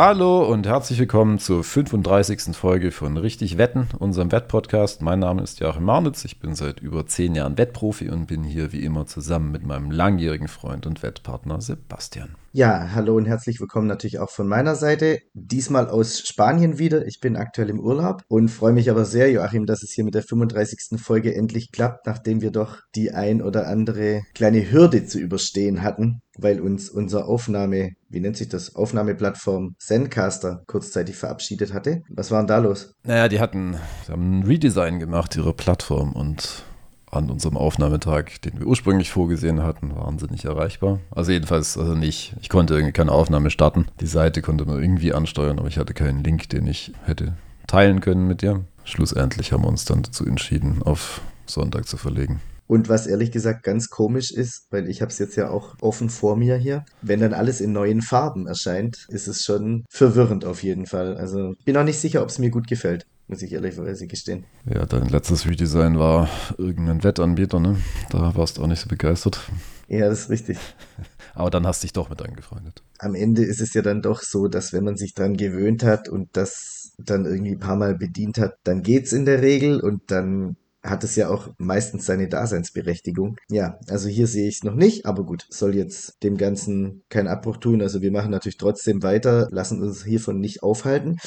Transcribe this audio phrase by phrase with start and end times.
[0.00, 2.56] Hallo und herzlich willkommen zur 35.
[2.56, 5.02] Folge von Richtig Wetten, unserem Wettpodcast.
[5.02, 8.72] Mein Name ist Joachim Marnitz, ich bin seit über zehn Jahren Wettprofi und bin hier
[8.72, 12.36] wie immer zusammen mit meinem langjährigen Freund und Wettpartner Sebastian.
[12.52, 15.18] Ja, hallo und herzlich willkommen natürlich auch von meiner Seite.
[15.34, 17.06] Diesmal aus Spanien wieder.
[17.06, 20.14] Ich bin aktuell im Urlaub und freue mich aber sehr, Joachim, dass es hier mit
[20.14, 20.98] der 35.
[20.98, 26.22] Folge endlich klappt, nachdem wir doch die ein oder andere kleine Hürde zu überstehen hatten,
[26.38, 32.00] weil uns unser Aufnahme, wie nennt sich das, Aufnahmeplattform Zencaster kurzzeitig verabschiedet hatte.
[32.08, 32.94] Was war denn da los?
[33.04, 33.76] Naja, die hatten,
[34.08, 36.64] haben ein Redesign gemacht, ihre Plattform und
[37.10, 41.00] an unserem Aufnahmetag, den wir ursprünglich vorgesehen hatten, waren sie nicht erreichbar.
[41.10, 42.34] Also jedenfalls also nicht.
[42.40, 43.86] Ich konnte irgendwie keine Aufnahme starten.
[44.00, 47.34] Die Seite konnte man irgendwie ansteuern, aber ich hatte keinen Link, den ich hätte
[47.66, 48.64] teilen können mit dir.
[48.84, 52.40] Schlussendlich haben wir uns dann dazu entschieden, auf Sonntag zu verlegen.
[52.66, 56.10] Und was ehrlich gesagt ganz komisch ist, weil ich habe es jetzt ja auch offen
[56.10, 60.62] vor mir hier, wenn dann alles in neuen Farben erscheint, ist es schon verwirrend auf
[60.62, 61.16] jeden Fall.
[61.16, 64.44] Also bin auch nicht sicher, ob es mir gut gefällt muss ich ehrlicherweise gestehen.
[64.64, 67.76] Ja, dein letztes Redesign war irgendein Wettanbieter, ne?
[68.10, 69.38] Da warst du auch nicht so begeistert.
[69.86, 70.58] Ja, das ist richtig.
[71.34, 72.82] Aber dann hast du dich doch mit angefreundet.
[72.98, 76.08] Am Ende ist es ja dann doch so, dass wenn man sich dran gewöhnt hat
[76.08, 80.10] und das dann irgendwie ein paar Mal bedient hat, dann geht's in der Regel und
[80.10, 83.36] dann hat es ja auch meistens seine Daseinsberechtigung.
[83.50, 87.28] Ja, also hier sehe ich es noch nicht, aber gut, soll jetzt dem Ganzen keinen
[87.28, 87.82] Abbruch tun.
[87.82, 91.18] Also wir machen natürlich trotzdem weiter, lassen uns hiervon nicht aufhalten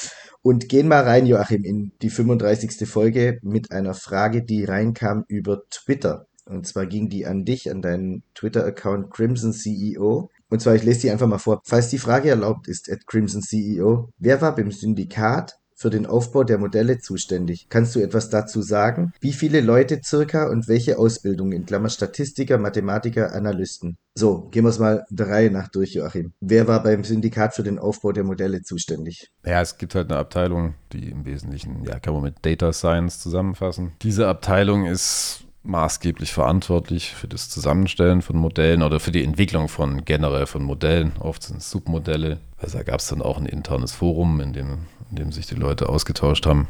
[0.41, 2.87] und gehen mal rein, Joachim, in die 35.
[2.87, 6.27] Folge mit einer Frage, die reinkam über Twitter.
[6.45, 10.29] Und zwar ging die an dich, an deinen Twitter-Account Crimson CEO.
[10.49, 11.61] Und zwar, ich lese die einfach mal vor.
[11.63, 16.43] Falls die Frage erlaubt ist, at Crimson CEO, wer war beim Syndikat für den Aufbau
[16.43, 17.67] der Modelle zuständig.
[17.69, 19.13] Kannst du etwas dazu sagen?
[19.19, 23.97] Wie viele Leute circa und welche Ausbildung in Klammer Statistiker, Mathematiker, Analysten?
[24.13, 26.33] So, gehen wir es mal der Reihe nach durch, Joachim.
[26.39, 29.31] Wer war beim Syndikat für den Aufbau der Modelle zuständig?
[29.45, 33.19] Ja, es gibt halt eine Abteilung, die im Wesentlichen, ja, kann man mit Data Science
[33.19, 33.93] zusammenfassen.
[34.01, 40.05] Diese Abteilung ist maßgeblich verantwortlich für das Zusammenstellen von Modellen oder für die Entwicklung von
[40.05, 41.13] generell von Modellen.
[41.19, 42.39] Oft sind es Submodelle.
[42.57, 44.79] Also da gab es dann auch ein internes Forum, in dem
[45.11, 46.67] in dem sich die Leute ausgetauscht haben,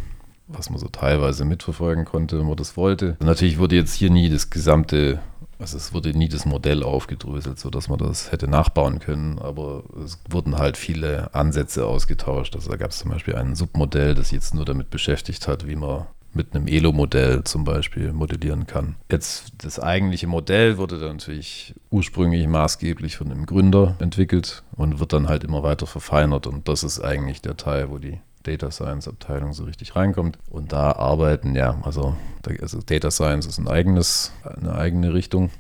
[0.48, 3.16] was man so teilweise mitverfolgen konnte, wenn man das wollte.
[3.20, 5.20] Und natürlich wurde jetzt hier nie das gesamte,
[5.60, 10.20] also es wurde nie das Modell aufgedröselt, sodass man das hätte nachbauen können, aber es
[10.30, 12.56] wurden halt viele Ansätze ausgetauscht.
[12.56, 15.76] Also da gab es zum Beispiel ein Submodell, das jetzt nur damit beschäftigt hat, wie
[15.76, 18.96] man mit einem Elo-Modell zum Beispiel modellieren kann.
[19.12, 25.14] Jetzt das eigentliche Modell wurde dann natürlich ursprünglich maßgeblich von dem Gründer entwickelt und wird
[25.14, 29.08] dann halt immer weiter verfeinert und das ist eigentlich der Teil, wo die Data Science
[29.08, 30.38] Abteilung so richtig reinkommt.
[30.50, 32.16] Und da arbeiten, ja, also,
[32.62, 35.52] also Data Science ist ein eigenes, eine eigene Richtung.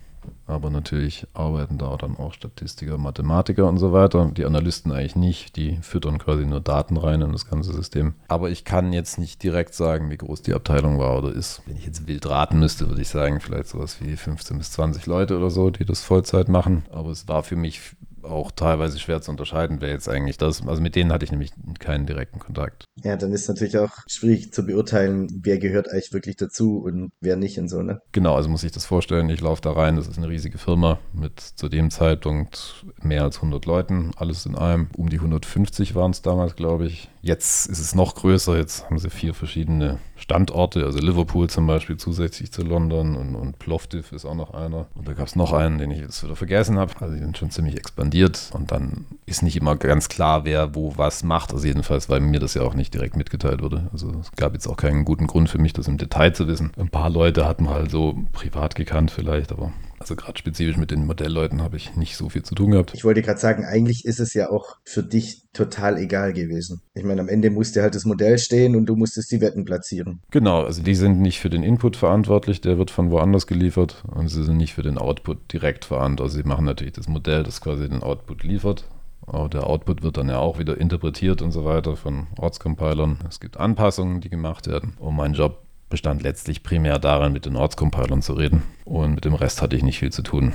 [0.48, 4.32] Aber natürlich arbeiten da dann auch Statistiker, Mathematiker und so weiter.
[4.36, 5.56] Die Analysten eigentlich nicht.
[5.56, 8.16] Die füttern quasi nur Daten rein in das ganze System.
[8.28, 11.62] Aber ich kann jetzt nicht direkt sagen, wie groß die Abteilung war oder ist.
[11.66, 15.06] Wenn ich jetzt wild raten müsste, würde ich sagen, vielleicht sowas wie 15 bis 20
[15.06, 16.84] Leute oder so, die das Vollzeit machen.
[16.92, 17.82] Aber es war für mich
[18.24, 20.66] auch teilweise schwer zu unterscheiden, wer jetzt eigentlich das.
[20.68, 22.86] Also mit denen hatte ich nämlich keinen direkten Kontakt.
[23.04, 27.38] Ja, dann ist natürlich auch schwierig zu beurteilen, wer gehört eigentlich wirklich dazu und wer
[27.38, 28.02] nicht und so, ne?
[28.12, 29.30] Genau, also muss ich das vorstellen.
[29.30, 33.38] Ich laufe da rein, das ist eine riesige Firma mit zu dem Zeitpunkt mehr als
[33.38, 34.90] 100 Leuten, alles in allem.
[34.98, 37.10] Um die 150 waren es damals, glaube ich.
[37.22, 41.98] Jetzt ist es noch größer, jetzt haben sie vier verschiedene Standorte, also Liverpool zum Beispiel
[41.98, 44.88] zusätzlich zu London und, und Plovdiv ist auch noch einer.
[44.96, 46.94] Und da gab es noch einen, den ich jetzt wieder vergessen habe.
[47.00, 50.98] Also die sind schon ziemlich expandiert und dann ist nicht immer ganz klar, wer wo
[50.98, 51.54] was macht.
[51.54, 53.90] Also jedenfalls, weil mir das ja auch nicht direkt mitgeteilt wurde.
[53.92, 56.72] Also es gab jetzt auch keinen guten Grund für mich, das im Detail zu wissen.
[56.78, 61.06] Ein paar Leute hatten halt so privat gekannt vielleicht, aber also gerade spezifisch mit den
[61.06, 62.94] Modellleuten habe ich nicht so viel zu tun gehabt.
[62.96, 66.82] Ich wollte gerade sagen, eigentlich ist es ja auch für dich total egal gewesen.
[66.96, 70.22] Ich meine, am Ende musste halt das Modell stehen und du musstest die Wetten platzieren.
[70.32, 74.28] Genau, also die sind nicht für den Input verantwortlich, der wird von woanders geliefert und
[74.28, 76.32] sie sind nicht für den Output direkt verantwortlich.
[76.32, 78.86] Also sie machen natürlich das Modell, das quasi den Output liefert.
[79.34, 83.20] Aber der Output wird dann ja auch wieder interpretiert und so weiter von Ortscompilern.
[83.30, 84.98] Es gibt Anpassungen, die gemacht werden.
[85.00, 88.64] Und mein Job bestand letztlich primär darin, mit den Ortscompilern zu reden.
[88.86, 90.54] Und mit dem Rest hatte ich nicht viel zu tun.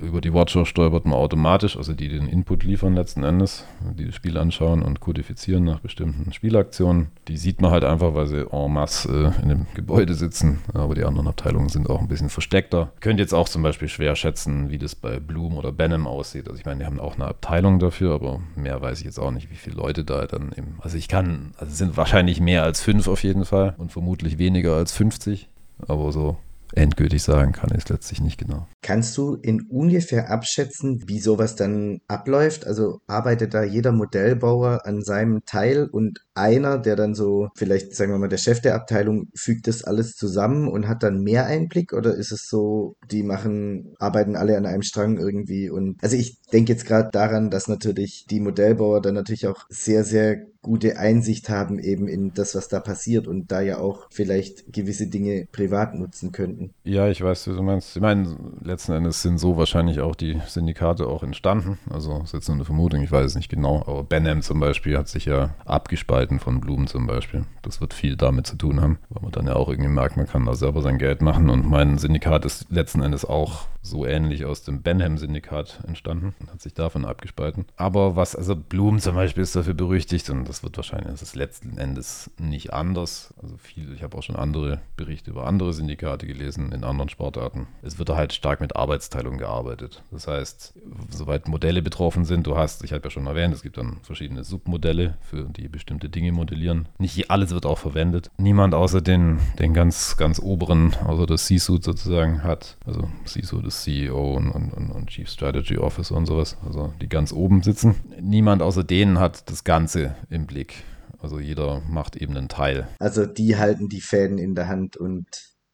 [0.00, 3.64] Über die Watcher stolpert man automatisch, also die den Input liefern letzten Endes,
[3.98, 7.08] die das Spiel anschauen und kodifizieren nach bestimmten Spielaktionen.
[7.28, 10.60] Die sieht man halt einfach, weil sie en masse äh, in dem Gebäude sitzen.
[10.74, 12.92] Aber die anderen Abteilungen sind auch ein bisschen versteckter.
[13.00, 16.48] Könnt jetzt auch zum Beispiel schwer schätzen, wie das bei Bloom oder Benham aussieht.
[16.48, 19.30] Also ich meine, die haben auch eine Abteilung dafür, aber mehr weiß ich jetzt auch
[19.30, 20.78] nicht, wie viele Leute da dann eben.
[20.80, 24.38] Also ich kann, also es sind wahrscheinlich mehr als fünf auf jeden Fall und vermutlich
[24.38, 25.48] weniger als 50.
[25.86, 26.36] Aber so
[26.72, 28.66] endgültig sagen kann ich es letztlich nicht genau.
[28.82, 32.66] Kannst du in ungefähr abschätzen, wie sowas dann abläuft?
[32.66, 38.12] Also arbeitet da jeder Modellbauer an seinem Teil und einer, der dann so, vielleicht sagen
[38.12, 41.92] wir mal, der Chef der Abteilung, fügt das alles zusammen und hat dann mehr Einblick?
[41.92, 45.70] Oder ist es so, die machen, arbeiten alle an einem Strang irgendwie?
[45.70, 50.04] Und also ich denke jetzt gerade daran, dass natürlich die Modellbauer dann natürlich auch sehr,
[50.04, 54.72] sehr gute Einsicht haben eben in das, was da passiert und da ja auch vielleicht
[54.72, 56.74] gewisse Dinge privat nutzen könnten.
[56.82, 57.94] Ja, ich weiß, wie du meinst.
[57.94, 61.78] Ich meine, letzten Endes sind so wahrscheinlich auch die Syndikate auch entstanden.
[61.88, 63.82] Also das ist jetzt nur eine Vermutung, ich weiß es nicht genau.
[63.86, 67.44] Aber Benham zum Beispiel hat sich ja abgespalten von Blumen zum Beispiel.
[67.62, 70.26] Das wird viel damit zu tun haben, weil man dann ja auch irgendwie merkt, man
[70.26, 71.48] kann da selber sein Geld machen.
[71.48, 76.60] Und mein Syndikat ist letzten Endes auch so ähnlich aus dem Benham-Syndikat entstanden und hat
[76.60, 77.66] sich davon abgespalten.
[77.76, 81.78] Aber was, also Blumen zum Beispiel ist dafür berüchtigt und das wird wahrscheinlich, das letzten
[81.78, 83.32] Endes nicht anders.
[83.40, 87.68] Also viel, ich habe auch schon andere Berichte über andere Syndikate gelesen in anderen Sportarten.
[87.82, 90.02] Es wird da halt stark mit Arbeitsteilung gearbeitet.
[90.10, 90.74] Das heißt,
[91.10, 94.44] soweit Modelle betroffen sind, du hast, ich habe ja schon erwähnt, es gibt dann verschiedene
[94.44, 96.88] Submodelle, für die bestimmte Dinge modellieren.
[96.98, 98.30] Nicht alles wird auch verwendet.
[98.38, 103.75] Niemand außer den, den ganz, ganz oberen, außer das C-Suit sozusagen hat, also C-Suit ist
[103.82, 107.94] CEO und, und, und Chief Strategy Officer und sowas, also die ganz oben sitzen.
[108.20, 110.84] Niemand außer denen hat das Ganze im Blick.
[111.18, 112.88] Also jeder macht eben einen Teil.
[112.98, 115.26] Also die halten die Fäden in der Hand und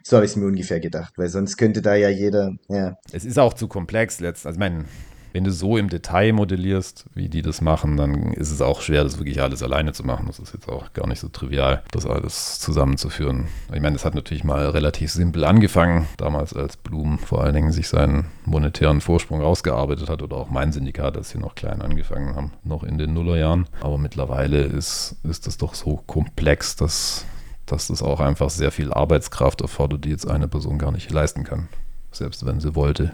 [0.04, 2.96] so habe ich es mir ungefähr gedacht, weil sonst könnte da ja jeder, ja.
[3.12, 4.46] Es ist auch zu komplex letztens.
[4.46, 4.84] Also ich meine,
[5.32, 9.02] wenn du so im Detail modellierst, wie die das machen, dann ist es auch schwer,
[9.02, 10.26] das wirklich alles alleine zu machen.
[10.26, 13.48] Das ist jetzt auch gar nicht so trivial, das alles zusammenzuführen.
[13.72, 17.72] Ich meine, es hat natürlich mal relativ simpel angefangen, damals als Blum vor allen Dingen
[17.72, 22.36] sich seinen monetären Vorsprung rausgearbeitet hat oder auch mein Syndikat, als sie noch klein angefangen
[22.36, 23.66] haben, noch in den Nullerjahren.
[23.80, 27.24] Aber mittlerweile ist, ist das doch so komplex, dass,
[27.64, 31.44] dass das auch einfach sehr viel Arbeitskraft erfordert, die jetzt eine Person gar nicht leisten
[31.44, 31.68] kann,
[32.10, 33.12] selbst wenn sie wollte.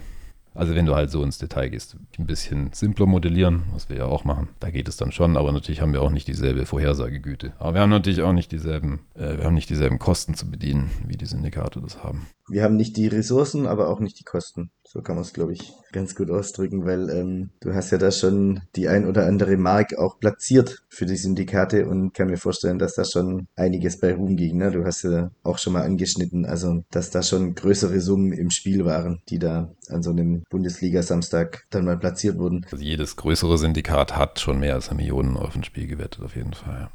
[0.59, 4.07] Also wenn du halt so ins Detail gehst, ein bisschen simpler modellieren, was wir ja
[4.07, 7.53] auch machen, da geht es dann schon, aber natürlich haben wir auch nicht dieselbe Vorhersagegüte.
[7.61, 10.91] Aber wir haben natürlich auch nicht dieselben, äh, wir haben nicht dieselben Kosten zu bedienen,
[11.07, 12.27] wie die Syndikate das haben.
[12.49, 14.73] Wir haben nicht die Ressourcen, aber auch nicht die Kosten.
[14.91, 18.11] So kann man es, glaube ich, ganz gut ausdrücken, weil ähm, du hast ja da
[18.11, 22.79] schon die ein oder andere Mark auch platziert für die Syndikate und kann mir vorstellen,
[22.79, 24.57] dass da schon einiges bei rumging.
[24.57, 24.71] Ne?
[24.71, 28.87] Du hast ja auch schon mal angeschnitten, also dass da schon größere Summen im Spiel
[28.87, 32.65] waren, die da an so einem Bundesliga-Samstag dann mal platziert wurden.
[32.73, 36.35] Also jedes größere Syndikat hat schon mehr als eine Million auf ein Spiel gewettet, auf
[36.35, 36.89] jeden Fall.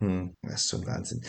[0.00, 1.22] Hm, das ist schon Wahnsinn.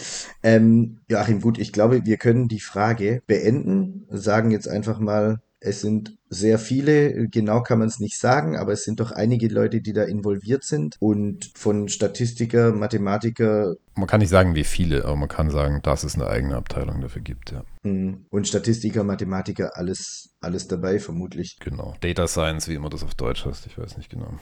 [0.44, 4.08] Ähm, Joachim, gut, ich glaube, wir können die Frage beenden.
[4.10, 8.74] Sagen jetzt einfach mal, es sind sehr viele, genau kann man es nicht sagen, aber
[8.74, 13.76] es sind doch einige Leute, die da involviert sind und von Statistiker, Mathematiker.
[13.96, 17.00] Man kann nicht sagen, wie viele, aber man kann sagen, dass es eine eigene Abteilung
[17.00, 17.64] dafür gibt, ja.
[17.84, 21.58] Hm, und Statistiker, Mathematiker, alles, alles dabei, vermutlich.
[21.60, 21.94] Genau.
[22.02, 24.34] Data Science, wie immer das auf Deutsch heißt, ich weiß nicht genau.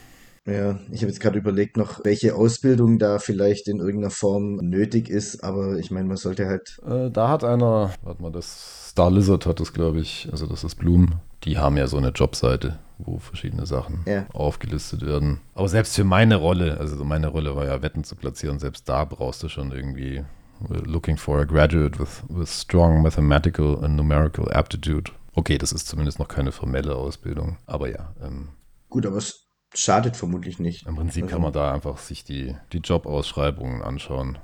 [0.46, 5.10] Ja, ich habe jetzt gerade überlegt noch, welche Ausbildung da vielleicht in irgendeiner Form nötig
[5.10, 6.80] ist, aber ich meine, man sollte halt.
[6.86, 10.64] Äh, da hat einer, warte mal, das Star Lizard hat das, glaube ich, also das
[10.64, 11.20] ist Bloom.
[11.44, 14.26] Die haben ja so eine Jobseite, wo verschiedene Sachen ja.
[14.32, 15.40] aufgelistet werden.
[15.54, 19.04] Aber selbst für meine Rolle, also meine Rolle war ja Wetten zu platzieren, selbst da
[19.04, 20.24] brauchst du schon irgendwie
[20.68, 25.12] looking for a graduate with, with strong mathematical and numerical aptitude.
[25.34, 28.14] Okay, das ist zumindest noch keine formelle Ausbildung, aber ja.
[28.22, 28.48] Ähm,
[28.88, 30.86] Gut, aber es schadet vermutlich nicht.
[30.86, 31.34] Im Prinzip also.
[31.34, 34.38] kann man da einfach sich die, die Jobausschreibungen anschauen.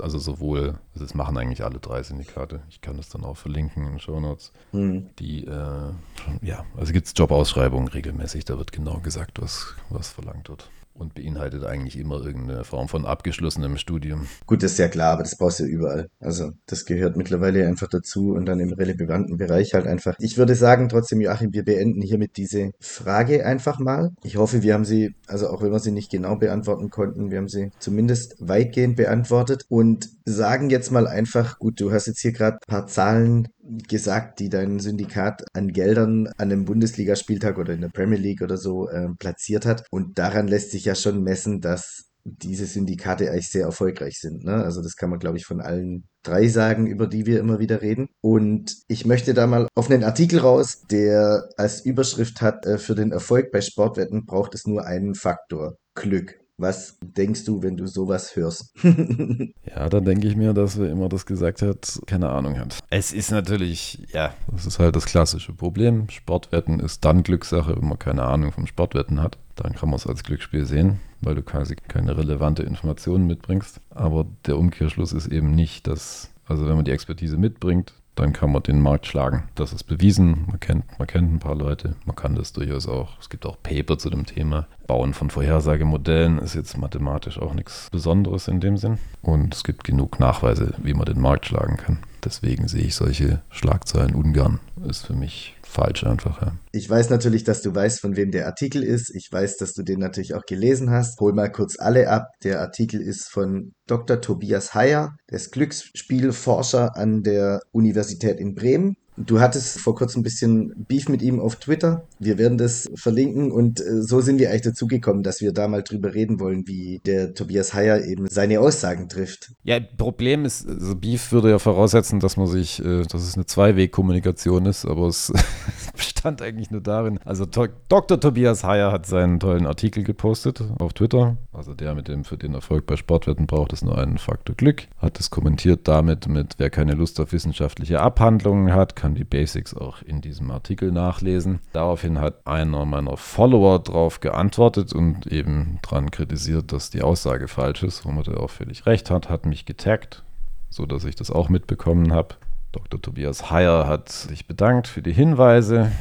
[0.00, 2.62] Also sowohl, das machen eigentlich alle drei Syndikate.
[2.68, 4.52] Ich kann das dann auch verlinken in den Show Notes.
[4.72, 5.10] Mhm.
[5.18, 5.92] Die, äh,
[6.40, 11.14] ja, also gibt es Jobausschreibungen regelmäßig, da wird genau gesagt, was, was verlangt wird und
[11.14, 14.26] beinhaltet eigentlich immer irgendeine Form von abgeschlossenem Studium.
[14.46, 16.08] Gut, das ist ja klar, aber das brauchst du überall.
[16.20, 20.14] Also das gehört mittlerweile einfach dazu und dann im relevanten Bereich halt einfach.
[20.18, 24.12] Ich würde sagen, trotzdem, Joachim, wir beenden hiermit diese Frage einfach mal.
[24.22, 27.38] Ich hoffe, wir haben sie, also auch wenn wir sie nicht genau beantworten konnten, wir
[27.38, 32.32] haben sie zumindest weitgehend beantwortet und sagen jetzt mal einfach, gut, du hast jetzt hier
[32.32, 33.48] gerade ein paar Zahlen
[33.88, 38.56] gesagt, die dein Syndikat an Geldern an einem Bundesligaspieltag oder in der Premier League oder
[38.56, 39.84] so äh, platziert hat.
[39.90, 44.44] Und daran lässt sich ja schon messen, dass diese Syndikate eigentlich sehr erfolgreich sind.
[44.44, 44.54] Ne?
[44.54, 47.82] Also das kann man, glaube ich, von allen drei sagen, über die wir immer wieder
[47.82, 48.08] reden.
[48.20, 52.94] Und ich möchte da mal auf einen Artikel raus, der als Überschrift hat, äh, für
[52.94, 55.76] den Erfolg bei Sportwetten braucht es nur einen Faktor.
[55.94, 56.41] Glück.
[56.58, 58.74] Was denkst du, wenn du sowas hörst?
[58.84, 62.78] ja, dann denke ich mir, dass wer immer das gesagt hat, keine Ahnung hat.
[62.90, 66.08] Es ist natürlich, ja, das ist halt das klassische Problem.
[66.10, 69.38] Sportwetten ist dann Glückssache, wenn man keine Ahnung vom Sportwetten hat.
[69.56, 73.80] Dann kann man es als Glücksspiel sehen, weil du quasi keine relevante Informationen mitbringst.
[73.90, 78.52] Aber der Umkehrschluss ist eben nicht, dass, also wenn man die Expertise mitbringt, dann kann
[78.52, 79.44] man den Markt schlagen.
[79.54, 80.44] Das ist bewiesen.
[80.46, 81.96] Man kennt, man kennt ein paar Leute.
[82.04, 83.18] Man kann das durchaus auch.
[83.20, 84.66] Es gibt auch Paper zu dem Thema.
[84.86, 88.98] Bauen von Vorhersagemodellen ist jetzt mathematisch auch nichts Besonderes in dem Sinn.
[89.22, 91.98] Und es gibt genug Nachweise, wie man den Markt schlagen kann.
[92.24, 94.60] Deswegen sehe ich solche Schlagzeilen ungern.
[94.86, 96.42] Ist für mich falsch einfach.
[96.42, 96.52] Ja.
[96.72, 99.10] Ich weiß natürlich, dass du weißt, von wem der Artikel ist.
[99.14, 101.18] Ich weiß, dass du den natürlich auch gelesen hast.
[101.20, 102.28] Hol mal kurz alle ab.
[102.44, 104.20] Der Artikel ist von Dr.
[104.20, 108.96] Tobias Heyer, der ist Glücksspielforscher an der Universität in Bremen.
[109.26, 112.06] Du hattest vor kurzem ein bisschen Beef mit ihm auf Twitter.
[112.18, 115.68] Wir werden das verlinken und äh, so sind wir eigentlich dazu gekommen, dass wir da
[115.68, 119.52] mal drüber reden wollen, wie der Tobias Heyer eben seine Aussagen trifft.
[119.64, 123.46] Ja, Problem ist, also Beef würde ja voraussetzen, dass man sich, äh, dass es eine
[123.46, 125.32] Zwei-Weg-Kommunikation ist, aber es
[125.96, 128.20] bestand eigentlich nur darin, also Dr.
[128.20, 132.54] Tobias Heyer hat seinen tollen Artikel gepostet auf Twitter, also der mit dem für den
[132.54, 136.70] Erfolg bei Sportwetten braucht es nur einen Faktor Glück, hat es kommentiert damit mit, wer
[136.70, 141.60] keine Lust auf wissenschaftliche Abhandlungen hat, kann die Basics auch in diesem Artikel nachlesen.
[141.72, 147.82] Daraufhin hat einer meiner Follower darauf geantwortet und eben daran kritisiert, dass die Aussage falsch
[147.82, 150.22] ist, womit er auch völlig recht hat, hat mich getaggt,
[150.70, 152.36] sodass ich das auch mitbekommen habe.
[152.72, 153.00] Dr.
[153.00, 155.92] Tobias Heyer hat sich bedankt für die Hinweise,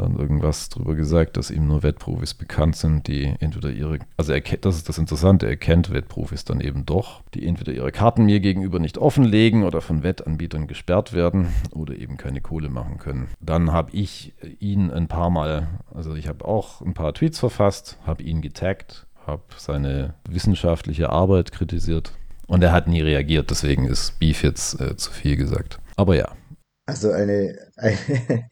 [0.00, 4.40] dann irgendwas darüber gesagt, dass ihm nur Wettprofis bekannt sind, die entweder ihre, also er,
[4.40, 8.40] das ist das Interessante, er kennt Wettprofis dann eben doch, die entweder ihre Karten mir
[8.40, 13.28] gegenüber nicht offenlegen oder von Wettanbietern gesperrt werden oder eben keine Kohle machen können.
[13.40, 17.98] Dann habe ich ihn ein paar Mal, also ich habe auch ein paar Tweets verfasst,
[18.06, 22.12] habe ihn getaggt, habe seine wissenschaftliche Arbeit kritisiert
[22.46, 25.80] und er hat nie reagiert, deswegen ist Beef jetzt äh, zu viel gesagt.
[25.96, 26.28] Aber ja,
[26.86, 27.98] also eine, eine,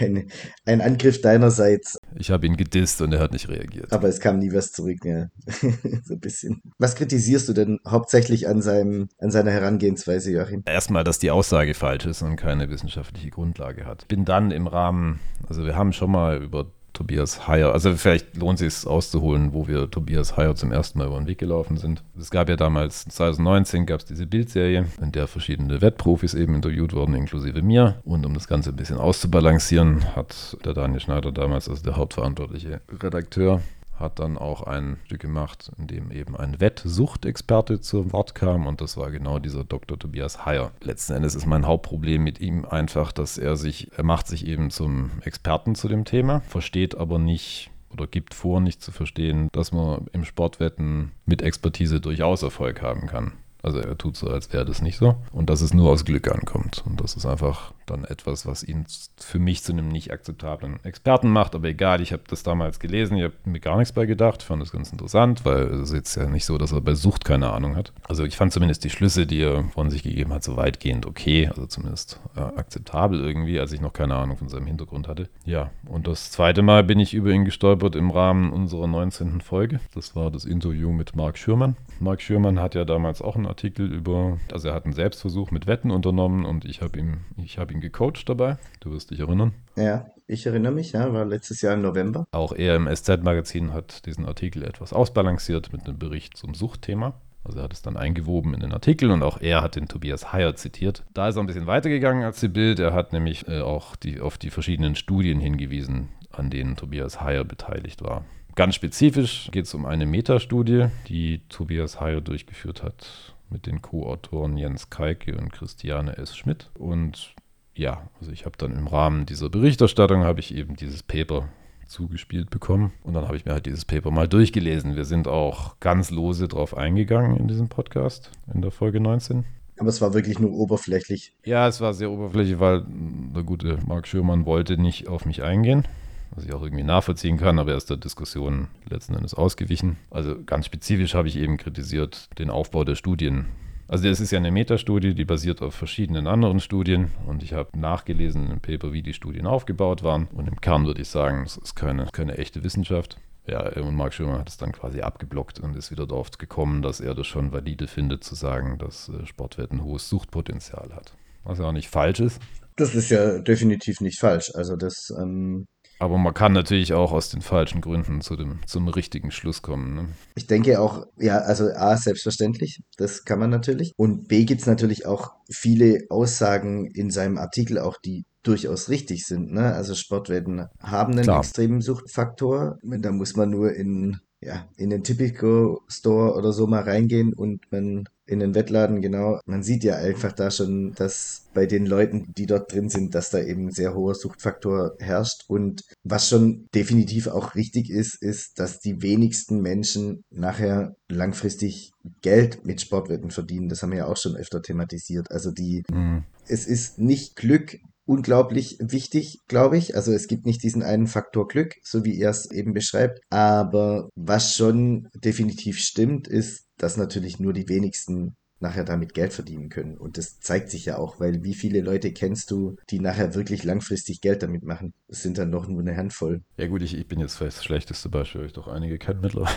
[0.00, 0.26] eine,
[0.64, 1.98] ein Angriff deinerseits.
[2.16, 3.92] Ich habe ihn gedisst und er hat nicht reagiert.
[3.92, 5.28] Aber es kam nie was zurück, ja.
[5.46, 6.62] so ein bisschen.
[6.78, 10.62] Was kritisierst du denn hauptsächlich an, seinem, an seiner Herangehensweise, Joachim?
[10.66, 14.08] Erstmal, dass die Aussage falsch ist und keine wissenschaftliche Grundlage hat.
[14.08, 17.72] Bin dann im Rahmen, also wir haben schon mal über Tobias Heyer.
[17.72, 21.26] Also vielleicht lohnt es sich auszuholen, wo wir Tobias Heyer zum ersten Mal über den
[21.26, 22.02] Weg gelaufen sind.
[22.18, 26.94] Es gab ja damals 2019 gab es diese Bildserie, in der verschiedene Wettprofis eben interviewt
[26.94, 27.96] wurden, inklusive mir.
[28.04, 32.80] Und um das Ganze ein bisschen auszubalancieren, hat der Daniel Schneider damals, also der hauptverantwortliche
[33.02, 33.60] Redakteur,
[33.98, 38.80] hat dann auch ein Stück gemacht, in dem eben ein Wettsuchtexperte zu Wort kam und
[38.80, 39.98] das war genau dieser Dr.
[39.98, 40.72] Tobias Heyer.
[40.80, 44.70] Letzten Endes ist mein Hauptproblem mit ihm einfach, dass er sich, er macht sich eben
[44.70, 49.72] zum Experten zu dem Thema, versteht aber nicht oder gibt vor, nicht zu verstehen, dass
[49.72, 53.32] man im Sportwetten mit Expertise durchaus Erfolg haben kann.
[53.62, 55.16] Also er tut so, als wäre das nicht so.
[55.32, 56.82] Und dass es nur aus Glück ankommt.
[56.84, 58.86] Und das ist einfach dann etwas, was ihn
[59.16, 61.54] für mich zu einem nicht akzeptablen Experten macht.
[61.54, 64.62] Aber egal, ich habe das damals gelesen, ich habe mir gar nichts bei gedacht, fand
[64.62, 67.50] das ganz interessant, weil es ist jetzt ja nicht so, dass er bei Sucht keine
[67.50, 67.92] Ahnung hat.
[68.08, 71.48] Also ich fand zumindest die Schlüsse, die er von sich gegeben hat, so weitgehend okay,
[71.48, 75.28] also zumindest äh, akzeptabel irgendwie, als ich noch keine Ahnung von seinem Hintergrund hatte.
[75.44, 79.40] Ja, und das zweite Mal bin ich über ihn gestolpert im Rahmen unserer 19.
[79.40, 79.80] Folge.
[79.94, 81.76] Das war das Interview mit Marc Schürmann.
[82.00, 85.66] Marc Schürmann hat ja damals auch einen Artikel über, also er hat einen Selbstversuch mit
[85.66, 88.56] Wetten unternommen und ich habe ihm, ich habe ihn gecoacht dabei.
[88.80, 89.52] Du wirst dich erinnern.
[89.76, 92.26] Ja, ich erinnere mich, ja, war letztes Jahr im November.
[92.32, 97.20] Auch er im SZ-Magazin hat diesen Artikel etwas ausbalanciert mit einem Bericht zum Suchtthema.
[97.44, 100.32] Also er hat es dann eingewoben in den Artikel und auch er hat den Tobias
[100.32, 101.04] Heyer zitiert.
[101.12, 102.78] Da ist er ein bisschen weitergegangen als die Bild.
[102.78, 107.44] Er hat nämlich äh, auch die, auf die verschiedenen Studien hingewiesen, an denen Tobias Heyer
[107.44, 108.24] beteiligt war.
[108.54, 114.56] Ganz spezifisch geht es um eine Metastudie, die Tobias Heyer durchgeführt hat mit den Co-Autoren
[114.56, 116.36] Jens Keike und Christiane S.
[116.36, 116.70] Schmidt.
[116.78, 117.33] Und
[117.74, 121.48] ja, also ich habe dann im Rahmen dieser Berichterstattung habe ich eben dieses Paper
[121.86, 122.92] zugespielt bekommen.
[123.02, 124.96] Und dann habe ich mir halt dieses Paper mal durchgelesen.
[124.96, 129.44] Wir sind auch ganz lose drauf eingegangen in diesem Podcast, in der Folge 19.
[129.78, 131.34] Aber es war wirklich nur oberflächlich.
[131.44, 135.86] Ja, es war sehr oberflächlich, weil der gute Marc Schürmann wollte nicht auf mich eingehen
[136.34, 139.96] was ich auch irgendwie nachvollziehen kann, aber er ist der Diskussion letzten Endes ausgewichen.
[140.10, 143.46] Also ganz spezifisch habe ich eben kritisiert den Aufbau der Studien.
[143.86, 147.78] Also es ist ja eine Metastudie, die basiert auf verschiedenen anderen Studien und ich habe
[147.78, 151.56] nachgelesen im Paper, wie die Studien aufgebaut waren und im Kern würde ich sagen, es
[151.58, 153.18] ist keine, keine echte Wissenschaft.
[153.46, 157.00] Ja, und Marc Schirmer hat es dann quasi abgeblockt und ist wieder darauf gekommen, dass
[157.00, 161.14] er das schon valide findet, zu sagen, dass äh, Sportwetten hohes Suchtpotenzial hat.
[161.44, 162.40] Was ja auch nicht falsch ist.
[162.76, 164.50] Das ist ja definitiv nicht falsch.
[164.54, 165.66] Also das ähm,
[166.04, 169.94] aber man kann natürlich auch aus den falschen Gründen zu dem, zum richtigen Schluss kommen.
[169.94, 170.08] Ne?
[170.34, 173.92] Ich denke auch, ja, also A, selbstverständlich, das kann man natürlich.
[173.96, 179.24] Und B gibt es natürlich auch viele Aussagen in seinem Artikel, auch die durchaus richtig
[179.24, 179.52] sind.
[179.52, 179.74] Ne?
[179.74, 181.38] Also Sportwetten haben einen Klar.
[181.38, 182.76] extremen Suchtfaktor.
[182.82, 187.72] Da muss man nur in, ja, in den Typico Store oder so mal reingehen und
[187.72, 189.38] man in den Wettladen, genau.
[189.46, 193.30] Man sieht ja einfach da schon, dass bei den Leuten, die dort drin sind, dass
[193.30, 195.44] da eben sehr hoher Suchtfaktor herrscht.
[195.48, 202.64] Und was schon definitiv auch richtig ist, ist, dass die wenigsten Menschen nachher langfristig Geld
[202.64, 203.68] mit Sportwetten verdienen.
[203.68, 205.30] Das haben wir ja auch schon öfter thematisiert.
[205.30, 206.24] Also die, mhm.
[206.48, 207.76] es ist nicht Glück,
[208.06, 209.96] unglaublich wichtig, glaube ich.
[209.96, 213.20] Also es gibt nicht diesen einen Faktor Glück, so wie er es eben beschreibt.
[213.30, 219.68] Aber was schon definitiv stimmt, ist, dass natürlich nur die wenigsten nachher damit Geld verdienen
[219.68, 219.96] können.
[219.96, 223.62] Und das zeigt sich ja auch, weil wie viele Leute kennst du, die nachher wirklich
[223.62, 224.94] langfristig Geld damit machen?
[225.06, 226.42] Es sind dann noch nur eine Handvoll.
[226.56, 229.20] Ja gut, ich, ich bin jetzt vielleicht das schlechteste Beispiel, weil ich doch einige kenne
[229.20, 229.54] mittlerweile.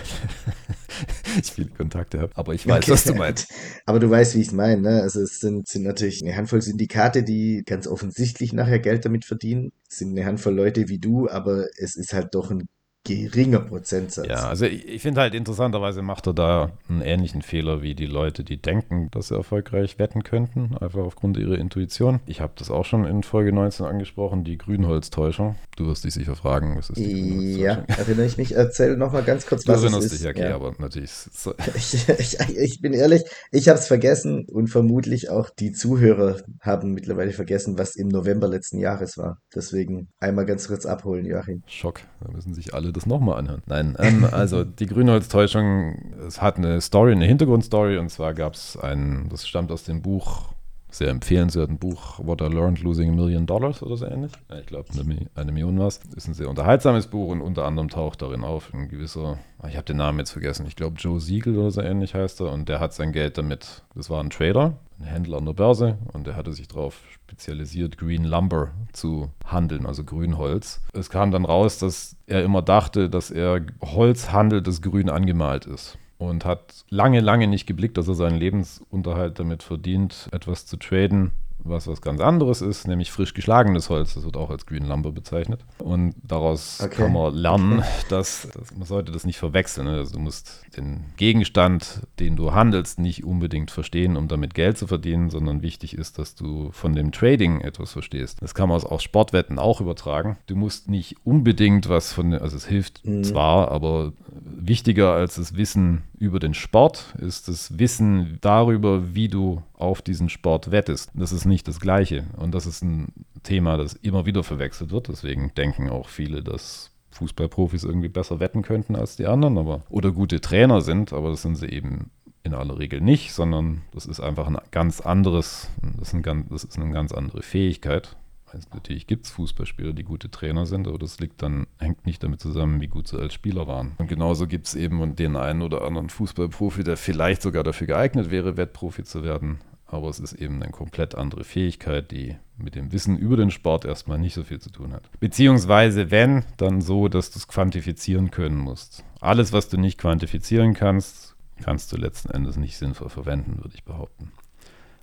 [1.42, 2.36] ich viele Kontakte habe.
[2.36, 2.92] Aber ich weiß, okay.
[2.92, 3.54] was du meinst.
[3.86, 4.82] Aber du weißt, wie ich es meine.
[4.82, 5.02] Ne?
[5.02, 9.72] Also es sind, sind natürlich eine Handvoll Syndikate, die ganz offensichtlich nachher Geld damit verdienen.
[9.90, 12.68] Es sind eine Handvoll Leute wie du, aber es ist halt doch ein
[13.08, 14.28] geringer Prozentsatz.
[14.28, 18.06] Ja, also ich, ich finde halt interessanterweise macht er da einen ähnlichen Fehler wie die
[18.06, 22.20] Leute, die denken, dass sie erfolgreich wetten könnten, einfach aufgrund ihrer Intuition.
[22.26, 25.56] Ich habe das auch schon in Folge 19 angesprochen, die Grünholztäuschung.
[25.78, 28.54] Du wirst dich sicher fragen, was ist die Ja, erinnere ich mich.
[28.54, 29.92] Erzähl nochmal ganz kurz, du was es ist.
[29.92, 30.56] Du erinnerst dich, okay, ja.
[30.56, 31.12] aber natürlich.
[31.12, 31.54] So.
[31.78, 36.94] Ich, ich, ich, bin ehrlich, ich habe es vergessen und vermutlich auch die Zuhörer haben
[36.94, 39.40] mittlerweile vergessen, was im November letzten Jahres war.
[39.54, 41.62] Deswegen einmal ganz kurz abholen, Joachim.
[41.68, 43.62] Schock, da müssen sich alle das nochmal anhören.
[43.66, 48.78] Nein, ähm, also die Grünholz-Täuschung, es hat eine Story, eine Hintergrundstory und zwar gab es
[48.78, 50.57] ein, das stammt aus dem Buch
[50.90, 54.32] sehr empfehlenswerten Buch What I Learned Losing a Million Dollars oder so ähnlich.
[54.50, 56.00] Ja, ich glaube, eine, eine, Million war es.
[56.16, 59.76] Ist ein sehr unterhaltsames Buch und unter anderem taucht darin auf ein gewisser, ah, ich
[59.76, 62.70] habe den Namen jetzt vergessen, ich glaube Joe Siegel oder so ähnlich heißt er und
[62.70, 66.26] der hat sein Geld damit, das war ein Trader, ein Händler an der Börse und
[66.26, 70.82] der hatte sich darauf spezialisiert, Green Lumber zu handeln, also Grünholz.
[70.94, 75.66] Es kam dann raus, dass er immer dachte, dass er Holz handelt, das grün angemalt
[75.66, 80.78] ist und hat lange, lange nicht geblickt, dass er seinen Lebensunterhalt damit verdient, etwas zu
[80.78, 81.32] traden,
[81.64, 84.14] was was ganz anderes ist, nämlich frisch geschlagenes Holz.
[84.14, 85.66] Das wird auch als Green Lumber bezeichnet.
[85.80, 87.04] Und daraus okay.
[87.04, 89.88] kann man lernen, dass, dass, man sollte das nicht verwechseln.
[89.88, 94.88] Also du musst den Gegenstand, den du handelst, nicht unbedingt verstehen, um damit Geld zu
[94.88, 98.42] verdienen, sondern wichtig ist, dass du von dem Trading etwas verstehst.
[98.42, 100.38] Das kann man auf Sportwetten auch übertragen.
[100.48, 103.24] Du musst nicht unbedingt was von, also es hilft mhm.
[103.24, 109.62] zwar, aber wichtiger als das Wissen über den Sport ist das Wissen darüber, wie du
[109.78, 111.12] auf diesen Sport wettest.
[111.14, 112.26] Das ist nicht das Gleiche.
[112.36, 113.14] Und das ist ein
[113.44, 115.08] Thema, das immer wieder verwechselt wird.
[115.08, 120.12] Deswegen denken auch viele, dass Fußballprofis irgendwie besser wetten könnten als die anderen, aber oder
[120.12, 122.12] gute Trainer sind, aber das sind sie eben
[122.44, 126.48] in aller Regel nicht, sondern das ist einfach ein ganz anderes, das ist, ein ganz,
[126.50, 128.16] das ist eine ganz andere Fähigkeit.
[128.52, 132.24] Also natürlich gibt es Fußballspieler, die gute Trainer sind, aber das liegt dann, hängt nicht
[132.24, 133.94] damit zusammen, wie gut sie als Spieler waren.
[133.98, 138.32] Und genauso gibt es eben den einen oder anderen Fußballprofi, der vielleicht sogar dafür geeignet
[138.32, 139.60] wäre, Wettprofi zu werden.
[139.86, 143.86] Aber es ist eben eine komplett andere Fähigkeit, die mit dem Wissen über den Sport
[143.86, 145.10] erstmal nicht so viel zu tun hat.
[145.20, 149.06] Beziehungsweise, wenn, dann so, dass du es quantifizieren können musst.
[149.22, 153.84] Alles, was du nicht quantifizieren kannst, kannst du letzten Endes nicht sinnvoll verwenden, würde ich
[153.84, 154.32] behaupten.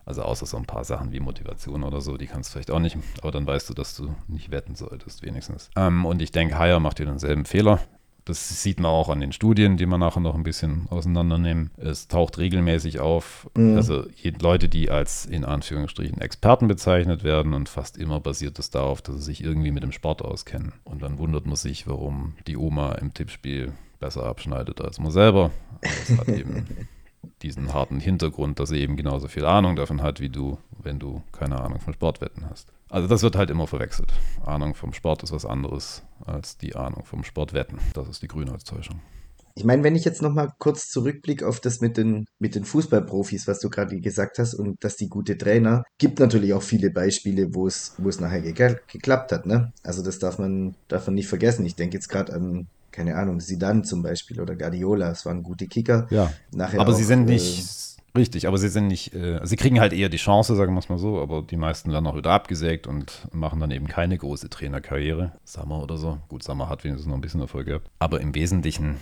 [0.07, 2.79] Also außer so ein paar Sachen wie Motivation oder so, die kannst du vielleicht auch
[2.79, 5.71] nicht, aber dann weißt du, dass du nicht wetten solltest, wenigstens.
[5.77, 7.81] Ähm, und ich denke, Hire macht dir denselben Fehler.
[8.27, 11.71] Das sieht man auch an den Studien, die man nachher noch ein bisschen auseinandernehmen.
[11.77, 13.77] Es taucht regelmäßig auf, mhm.
[13.77, 14.05] also
[14.41, 19.17] Leute, die als in Anführungsstrichen Experten bezeichnet werden und fast immer basiert es darauf, dass
[19.17, 20.73] sie sich irgendwie mit dem Sport auskennen.
[20.85, 25.51] Und dann wundert man sich, warum die Oma im Tippspiel besser abschneidet als man selber.
[25.83, 26.67] Das hat eben
[27.43, 31.23] diesen harten Hintergrund, dass er eben genauso viel Ahnung davon hat wie du, wenn du
[31.33, 32.73] keine Ahnung von Sportwetten hast.
[32.89, 34.13] Also das wird halt immer verwechselt.
[34.45, 37.79] Ahnung vom Sport ist was anderes als die Ahnung vom Sportwetten.
[37.93, 39.01] Das ist die Grünheitstäuschung.
[39.57, 43.47] Ich meine, wenn ich jetzt nochmal kurz zurückblicke auf das mit den, mit den Fußballprofis,
[43.47, 47.55] was du gerade gesagt hast, und dass die gute Trainer, gibt natürlich auch viele Beispiele,
[47.55, 49.73] wo es, wo es nachher geklappt hat, ne?
[49.85, 51.65] Also das darf man, darf man nicht vergessen.
[51.67, 55.67] Ich denke jetzt gerade an keine Ahnung, Sidan zum Beispiel oder Guardiola, es waren gute
[55.67, 56.07] Kicker.
[56.11, 59.57] Ja, Nachher aber auch, sie sind nicht, äh, richtig, aber sie sind nicht, äh, sie
[59.57, 62.17] kriegen halt eher die Chance, sagen wir es mal so, aber die meisten werden auch
[62.17, 65.33] wieder abgesägt und machen dann eben keine große Trainerkarriere.
[65.45, 66.19] Sammer oder so.
[66.29, 67.91] Gut, Sammer hat wenigstens noch ein bisschen Erfolg gehabt.
[67.99, 68.97] Aber im Wesentlichen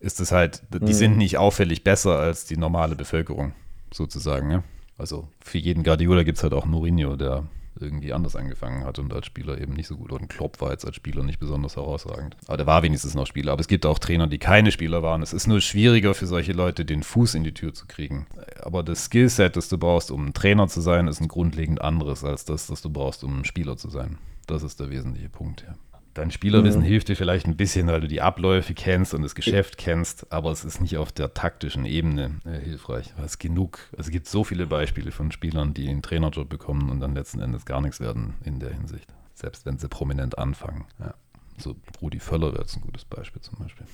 [0.00, 0.92] ist es halt, die mhm.
[0.92, 3.54] sind nicht auffällig besser als die normale Bevölkerung,
[3.90, 4.50] sozusagen.
[4.50, 4.62] Ja?
[4.98, 7.44] Also für jeden Guardiola gibt es halt auch Mourinho, der
[7.80, 10.12] irgendwie anders angefangen hat und als Spieler eben nicht so gut.
[10.12, 12.36] Und Klopp war jetzt als Spieler nicht besonders herausragend.
[12.46, 13.52] Aber der war wenigstens noch Spieler.
[13.52, 15.22] Aber es gibt auch Trainer, die keine Spieler waren.
[15.22, 18.26] Es ist nur schwieriger für solche Leute, den Fuß in die Tür zu kriegen.
[18.62, 22.24] Aber das Skillset, das du brauchst, um ein Trainer zu sein, ist ein grundlegend anderes
[22.24, 24.18] als das, das du brauchst, um ein Spieler zu sein.
[24.46, 25.76] Das ist der wesentliche Punkt hier.
[26.14, 26.86] Dein Spielerwissen mhm.
[26.86, 30.50] hilft dir vielleicht ein bisschen, weil du die Abläufe kennst und das Geschäft kennst, aber
[30.50, 33.14] es ist nicht auf der taktischen Ebene äh, hilfreich.
[33.24, 36.98] Es genug, also es gibt so viele Beispiele von Spielern, die einen Trainerjob bekommen und
[36.98, 39.06] dann letzten Endes gar nichts werden in der Hinsicht.
[39.34, 40.86] Selbst wenn sie prominent anfangen.
[40.98, 41.14] Ja.
[41.58, 43.86] So Rudi Völler wäre jetzt ein gutes Beispiel zum Beispiel.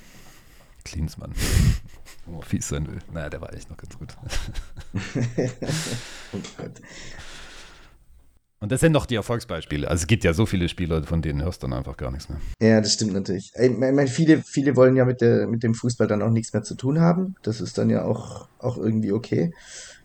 [0.85, 1.33] Klinsmann.
[2.25, 2.99] Wo man fies sein will.
[3.13, 4.15] Naja, der war echt noch ganz gut.
[8.59, 9.87] Und das sind doch die Erfolgsbeispiele.
[9.87, 12.27] Also es gibt ja so viele Spieler, von denen hörst du dann einfach gar nichts
[12.27, 12.39] mehr.
[12.59, 13.51] Ja, das stimmt natürlich.
[13.59, 16.63] Ich meine, viele, viele wollen ja mit, der, mit dem Fußball dann auch nichts mehr
[16.63, 17.35] zu tun haben.
[17.43, 19.53] Das ist dann ja auch, auch irgendwie okay.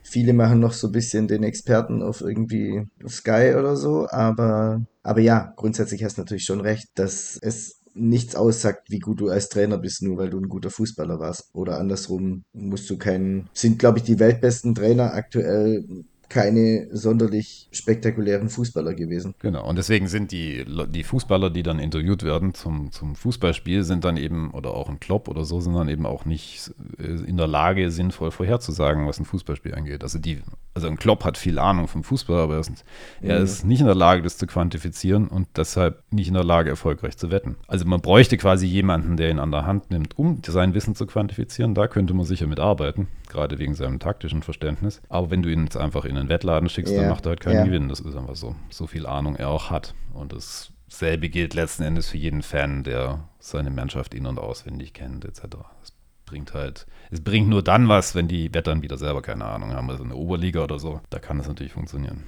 [0.02, 5.20] Viele machen noch so ein bisschen den Experten auf irgendwie Sky oder so, aber, aber
[5.20, 9.48] ja, grundsätzlich hast du natürlich schon recht, dass es nichts aussagt, wie gut du als
[9.48, 11.50] Trainer bist, nur weil du ein guter Fußballer warst.
[11.54, 15.84] Oder andersrum musst du keinen, sind glaube ich die weltbesten Trainer aktuell
[16.32, 19.34] keine sonderlich spektakulären Fußballer gewesen.
[19.40, 24.04] Genau, und deswegen sind die, die Fußballer, die dann interviewt werden zum, zum Fußballspiel, sind
[24.04, 27.36] dann eben, oder auch ein Klopp oder so, sind dann eben auch nicht äh, in
[27.36, 30.02] der Lage, sinnvoll vorherzusagen, was ein Fußballspiel angeht.
[30.02, 30.38] Also die,
[30.72, 32.84] also ein Klopp hat viel Ahnung vom Fußball, aber er ist,
[33.20, 33.44] er mhm.
[33.44, 37.18] ist nicht in der Lage, das zu quantifizieren und deshalb nicht in der Lage, erfolgreich
[37.18, 37.56] zu wetten.
[37.66, 41.06] Also man bräuchte quasi jemanden, der ihn an der Hand nimmt, um sein Wissen zu
[41.06, 41.74] quantifizieren.
[41.74, 45.00] Da könnte man sicher mitarbeiten, gerade wegen seinem taktischen Verständnis.
[45.08, 47.00] Aber wenn du ihn jetzt einfach in einen Wettladen schickst, ja.
[47.00, 47.64] dann macht er halt keinen ja.
[47.64, 47.88] Gewinn.
[47.88, 48.54] Das ist einfach so.
[48.70, 49.94] So viel Ahnung er auch hat.
[50.12, 55.24] Und dasselbe gilt letzten Endes für jeden Fan, der seine Mannschaft in- und auswendig kennt,
[55.24, 55.42] etc.
[55.80, 55.92] Das
[56.26, 59.90] bringt halt, es bringt nur dann was, wenn die Wettanbieter selber keine Ahnung haben.
[59.90, 62.24] Also eine Oberliga oder so, da kann es natürlich funktionieren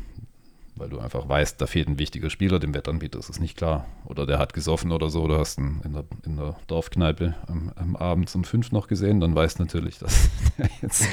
[0.76, 3.87] weil du einfach weißt, da fehlt ein wichtiger Spieler, dem Wettanbieter ist es nicht klar.
[4.04, 7.72] Oder der hat gesoffen oder so, du hast ihn in der, in der Dorfkneipe am,
[7.76, 10.28] am, Abend um fünf noch gesehen, dann weißt natürlich, dass
[10.82, 11.06] jetzt,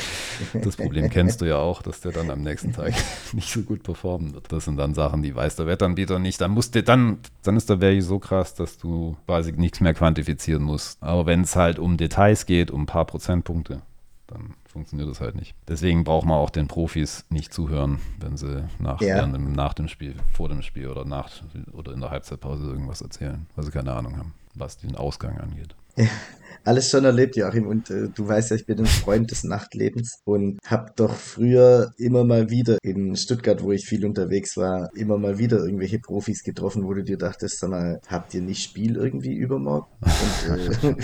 [0.54, 2.94] das Problem kennst du ja auch, dass der dann am nächsten Tag
[3.34, 4.52] nicht so gut performen wird.
[4.52, 6.42] Das sind dann Sachen, die weiß der Wettanbieter nicht.
[6.42, 9.94] Dann musst du, dann, dann ist der Value so krass, dass du quasi nichts mehr
[9.94, 11.02] quantifizieren musst.
[11.04, 13.84] Aber wenn es halt um Details geht, um ein paar Prozentpunkte,
[14.32, 15.56] dann funktioniert das halt nicht.
[15.68, 19.26] Deswegen braucht man auch den Profis nicht zuhören, wenn sie nach, ja.
[19.26, 21.30] dem, nach dem Spiel, vor dem Spiel oder nach
[21.74, 25.76] oder in der Halbzeitpause irgendwas erzählen, weil sie keine Ahnung haben, was den Ausgang angeht.
[25.96, 26.06] Ja,
[26.64, 27.68] alles schon erlebt, Joachim.
[27.68, 31.94] Und äh, du weißt ja, ich bin ein Freund des Nachtlebens und habe doch früher
[31.98, 36.44] immer mal wieder in Stuttgart, wo ich viel unterwegs war, immer mal wieder irgendwelche Profis
[36.44, 39.88] getroffen, wo du dir dachtest, sag mal, habt ihr nicht Spiel irgendwie übermorgen?
[40.02, 40.96] Und, äh,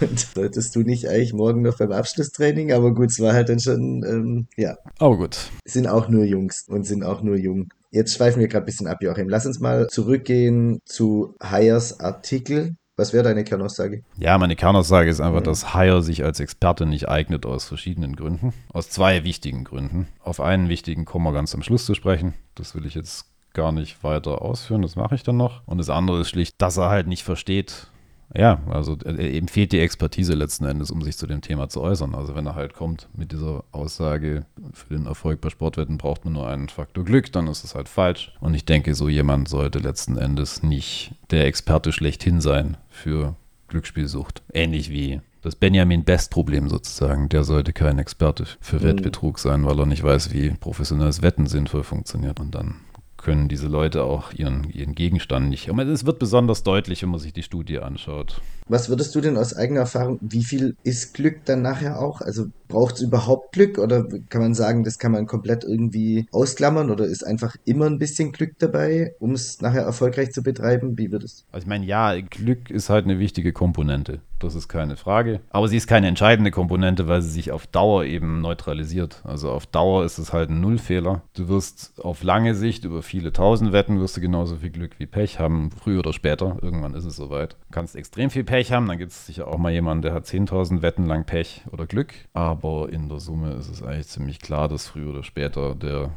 [0.04, 2.72] und solltest du nicht eigentlich morgen noch beim Abschlusstraining?
[2.72, 4.76] Aber gut, es war halt dann schon, ähm, ja.
[4.98, 5.50] Aber gut.
[5.64, 7.68] Sind auch nur Jungs und sind auch nur jung.
[7.90, 9.28] Jetzt schweifen wir gerade ein bisschen ab, Joachim.
[9.28, 14.02] Lass uns mal zurückgehen zu Hayers Artikel was wäre deine Kernaussage?
[14.18, 15.44] Ja, meine Kernaussage ist einfach, mhm.
[15.44, 18.52] dass Hire sich als Experte nicht eignet aus verschiedenen Gründen.
[18.72, 20.08] Aus zwei wichtigen Gründen.
[20.22, 22.34] Auf einen wichtigen kommen wir ganz am Schluss zu sprechen.
[22.54, 25.62] Das will ich jetzt gar nicht weiter ausführen, das mache ich dann noch.
[25.66, 27.88] Und das andere ist schlicht, dass er halt nicht versteht,
[28.34, 31.80] ja, also äh, eben fehlt die Expertise letzten Endes, um sich zu dem Thema zu
[31.80, 32.14] äußern.
[32.14, 36.34] Also wenn er halt kommt mit dieser Aussage, für den Erfolg bei Sportwetten braucht man
[36.34, 38.32] nur einen Faktor Glück, dann ist es halt falsch.
[38.40, 43.36] Und ich denke, so jemand sollte letzten Endes nicht der Experte schlechthin sein für
[43.68, 44.42] Glücksspielsucht.
[44.52, 47.28] Ähnlich wie das Benjamin Best-Problem sozusagen.
[47.28, 48.82] Der sollte kein Experte für mhm.
[48.82, 52.40] Wettbetrug sein, weil er nicht weiß, wie professionelles Wetten sinnvoll funktioniert.
[52.40, 52.76] Und dann
[53.16, 55.70] können diese Leute auch ihren, ihren Gegenstand nicht.
[55.70, 58.40] Und es wird besonders deutlich, wenn man sich die Studie anschaut.
[58.68, 62.20] Was würdest du denn aus eigener Erfahrung, wie viel ist Glück dann nachher auch?
[62.20, 66.90] Also braucht es überhaupt Glück oder kann man sagen, das kann man komplett irgendwie ausklammern
[66.90, 70.98] oder ist einfach immer ein bisschen Glück dabei, um es nachher erfolgreich zu betreiben?
[70.98, 71.44] Wie wird es?
[71.52, 74.20] Also ich meine, ja, Glück ist halt eine wichtige Komponente.
[74.38, 75.40] Das ist keine Frage.
[75.48, 79.22] Aber sie ist keine entscheidende Komponente, weil sie sich auf Dauer eben neutralisiert.
[79.24, 81.22] Also auf Dauer ist es halt ein Nullfehler.
[81.34, 85.06] Du wirst auf lange Sicht über viele tausend Wetten wirst du genauso viel Glück wie
[85.06, 86.58] Pech haben, früher oder später.
[86.60, 87.54] Irgendwann ist es soweit.
[87.54, 90.24] Du kannst extrem viel Pech haben, dann gibt es sicher auch mal jemanden, der hat
[90.24, 92.14] 10.000 Wetten lang Pech oder Glück.
[92.32, 96.10] Aber in der Summe ist es eigentlich ziemlich klar, dass früher oder später der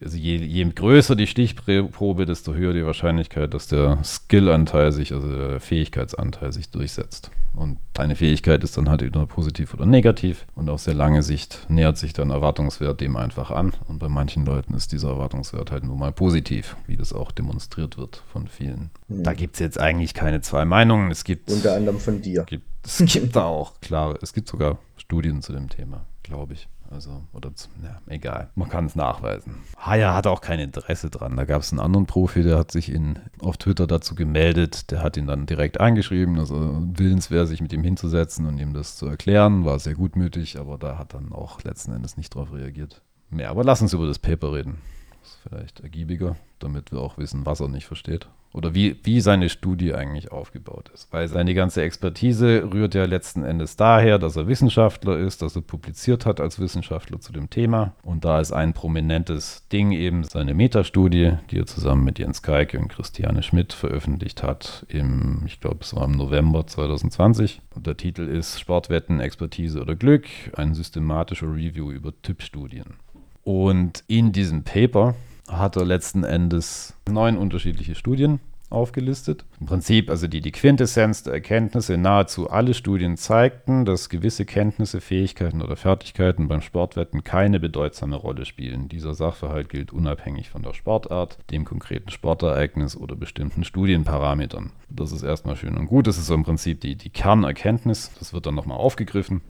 [0.00, 5.30] also je, je, größer die Stichprobe, desto höher die Wahrscheinlichkeit, dass der Skill-Anteil sich, also
[5.30, 7.30] der Fähigkeitsanteil sich durchsetzt.
[7.54, 10.46] Und deine Fähigkeit ist dann halt entweder positiv oder negativ.
[10.54, 13.72] Und auf sehr lange Sicht nähert sich dann Erwartungswert dem einfach an.
[13.88, 17.98] Und bei manchen Leuten ist dieser Erwartungswert halt nur mal positiv, wie das auch demonstriert
[17.98, 18.90] wird von vielen.
[19.08, 19.22] Mhm.
[19.22, 21.10] Da gibt es jetzt eigentlich keine zwei Meinungen.
[21.10, 21.50] Es gibt.
[21.50, 22.44] Unter anderem von dir.
[22.44, 26.68] Gibt, es gibt da auch, klar, es gibt sogar Studien zu dem Thema, glaube ich.
[26.92, 27.50] Also, oder,
[27.82, 28.50] ja, egal.
[28.54, 29.54] Man kann es nachweisen.
[29.78, 31.36] Haya hat auch kein Interesse dran.
[31.36, 34.90] Da gab es einen anderen Profi, der hat sich in, auf Twitter dazu gemeldet.
[34.90, 38.96] Der hat ihn dann direkt angeschrieben, also willenswert, sich mit ihm hinzusetzen und ihm das
[38.96, 39.64] zu erklären.
[39.64, 43.02] War sehr gutmütig, aber da hat dann auch letzten Endes nicht drauf reagiert.
[43.30, 44.78] Mehr, aber lass uns über das Paper reden.
[45.22, 49.48] Ist vielleicht ergiebiger, damit wir auch wissen, was er nicht versteht oder wie, wie seine
[49.48, 51.12] Studie eigentlich aufgebaut ist.
[51.12, 55.62] Weil seine ganze Expertise rührt ja letzten Endes daher, dass er Wissenschaftler ist, dass er
[55.62, 57.94] publiziert hat als Wissenschaftler zu dem Thema.
[58.02, 62.78] Und da ist ein prominentes Ding eben seine Metastudie, die er zusammen mit Jens Geike
[62.78, 67.62] und Christiane Schmidt veröffentlicht hat im, ich glaube, es war im November 2020.
[67.74, 72.96] Und der Titel ist Sportwetten, Expertise oder Glück, ein systematischer Review über Typstudien.
[73.44, 75.14] Und in diesem Paper
[75.48, 78.40] hat er letzten Endes neun unterschiedliche Studien
[78.72, 79.44] aufgelistet.
[79.60, 85.00] Im Prinzip, also die, die Quintessenz der Erkenntnisse, nahezu alle Studien zeigten, dass gewisse Kenntnisse,
[85.00, 88.88] Fähigkeiten oder Fertigkeiten beim Sportwetten keine bedeutsame Rolle spielen.
[88.88, 94.72] Dieser Sachverhalt gilt unabhängig von der Sportart, dem konkreten Sportereignis oder bestimmten Studienparametern.
[94.88, 96.06] Das ist erstmal schön und gut.
[96.06, 98.10] Das ist so im Prinzip die, die Kernerkenntnis.
[98.18, 99.42] Das wird dann nochmal aufgegriffen.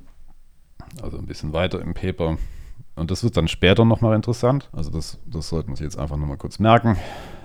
[1.01, 2.37] Also ein bisschen weiter im Paper
[2.95, 4.69] und das wird dann später nochmal interessant.
[4.73, 6.97] Also das, das sollten wir jetzt einfach nochmal kurz merken.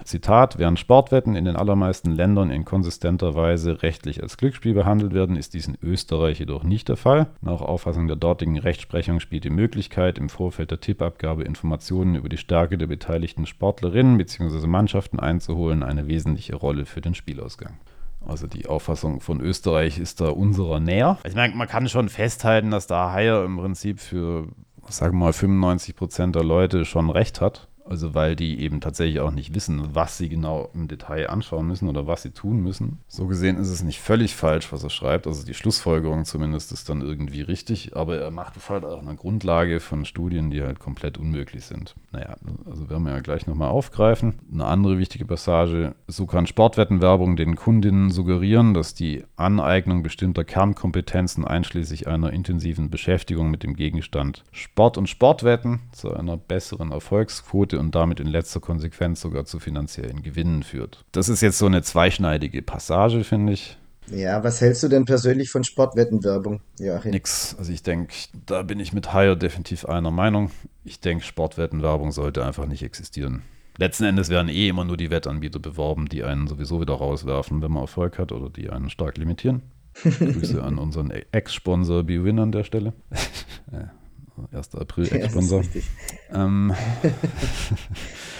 [0.03, 5.35] Zitat, während Sportwetten in den allermeisten Ländern in konsistenter Weise rechtlich als Glücksspiel behandelt werden,
[5.35, 7.27] ist dies in Österreich jedoch nicht der Fall.
[7.41, 12.37] Nach Auffassung der dortigen Rechtsprechung spielt die Möglichkeit, im Vorfeld der Tippabgabe Informationen über die
[12.37, 14.65] Stärke der beteiligten Sportlerinnen bzw.
[14.65, 17.77] Mannschaften einzuholen, eine wesentliche Rolle für den Spielausgang.
[18.25, 21.17] Also die Auffassung von Österreich ist da unserer näher.
[21.25, 24.47] Ich meine, man kann schon festhalten, dass da Haier im Prinzip für
[24.89, 27.67] sagen wir mal, 95 Prozent der Leute schon recht hat.
[27.89, 31.87] Also weil die eben tatsächlich auch nicht wissen, was sie genau im Detail anschauen müssen
[31.87, 32.99] oder was sie tun müssen.
[33.07, 35.27] So gesehen ist es nicht völlig falsch, was er schreibt.
[35.27, 37.95] Also die Schlussfolgerung zumindest ist dann irgendwie richtig.
[37.95, 41.95] Aber er macht es halt auch eine Grundlage von Studien, die halt komplett unmöglich sind.
[42.11, 44.35] Naja, also werden wir ja gleich nochmal aufgreifen.
[44.51, 45.95] Eine andere wichtige Passage.
[46.07, 53.49] So kann Sportwettenwerbung den Kundinnen suggerieren, dass die Aneignung bestimmter Kernkompetenzen einschließlich einer intensiven Beschäftigung
[53.49, 59.21] mit dem Gegenstand Sport und Sportwetten zu einer besseren Erfolgsquote und damit in letzter Konsequenz
[59.21, 61.05] sogar zu finanziellen Gewinnen führt.
[61.11, 63.77] Das ist jetzt so eine zweischneidige Passage, finde ich.
[64.09, 67.11] Ja, was hältst du denn persönlich von Sportwettenwerbung, Joachim?
[67.11, 67.55] Nix.
[67.57, 68.13] Also ich denke,
[68.45, 70.51] da bin ich mit Haier definitiv einer Meinung.
[70.85, 73.41] Ich denke, Sportwettenwerbung sollte einfach nicht existieren.
[73.77, 77.71] Letzten Endes werden eh immer nur die Wettanbieter beworben, die einen sowieso wieder rauswerfen, wenn
[77.71, 79.61] man Erfolg hat oder die einen stark limitieren.
[80.03, 82.93] Grüße an unseren Ex-Sponsor BWin an der Stelle.
[84.51, 84.75] 1.
[84.75, 85.63] April Ex-Sponsor.
[85.63, 86.73] Ja, ähm,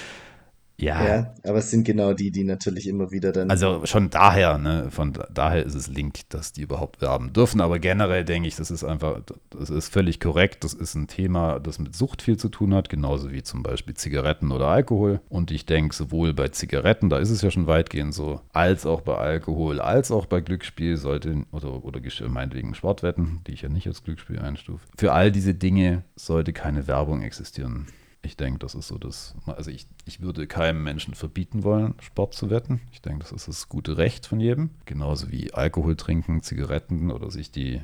[0.79, 1.05] Ja.
[1.05, 1.33] ja.
[1.43, 3.49] Aber es sind genau die, die natürlich immer wieder dann.
[3.49, 7.61] Also schon daher, ne, von daher ist es Link, dass die überhaupt werben dürfen.
[7.61, 10.63] Aber generell denke ich, das ist einfach, das ist völlig korrekt.
[10.63, 13.95] Das ist ein Thema, das mit Sucht viel zu tun hat, genauso wie zum Beispiel
[13.95, 15.19] Zigaretten oder Alkohol.
[15.29, 19.01] Und ich denke, sowohl bei Zigaretten, da ist es ja schon weitgehend so, als auch
[19.01, 23.87] bei Alkohol, als auch bei Glücksspiel sollte, oder, oder meinetwegen Sportwetten, die ich ja nicht
[23.87, 24.85] als Glücksspiel einstufe.
[24.95, 27.87] Für all diese Dinge sollte keine Werbung existieren.
[28.21, 29.35] Ich denke, das ist so das.
[29.45, 32.81] Also ich, ich würde keinem Menschen verbieten wollen, Sport zu wetten.
[32.91, 34.71] Ich denke, das ist das gute Recht von jedem.
[34.85, 37.81] Genauso wie Alkohol trinken, Zigaretten oder sich die.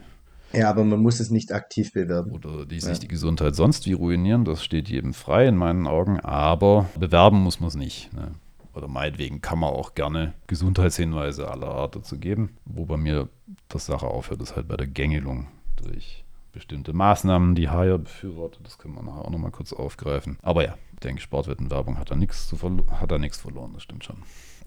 [0.52, 2.32] Ja, aber man muss es nicht aktiv bewerben.
[2.32, 3.00] Oder die, sich ja.
[3.00, 4.46] die Gesundheit sonst wie ruinieren.
[4.46, 6.20] Das steht jedem frei in meinen Augen.
[6.20, 8.14] Aber bewerben muss man es nicht.
[8.14, 8.32] Ne?
[8.74, 12.58] Oder meinetwegen kann man auch gerne Gesundheitshinweise aller Art dazu geben.
[12.66, 13.30] Wo bei mir
[13.70, 16.23] das Sache aufhört, ist halt bei der Gängelung durch
[16.54, 18.66] bestimmte Maßnahmen, die Haier befürwortet.
[18.66, 20.38] Das können wir nachher auch nochmal kurz aufgreifen.
[20.42, 22.54] Aber ja, ich denke, Sportwettenwerbung hat da nichts
[22.92, 24.18] hat da nichts verloren, das stimmt schon.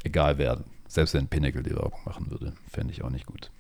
[0.05, 3.51] Egal wer, selbst wenn Pinnacle die Werbung machen würde, fände ich auch nicht gut.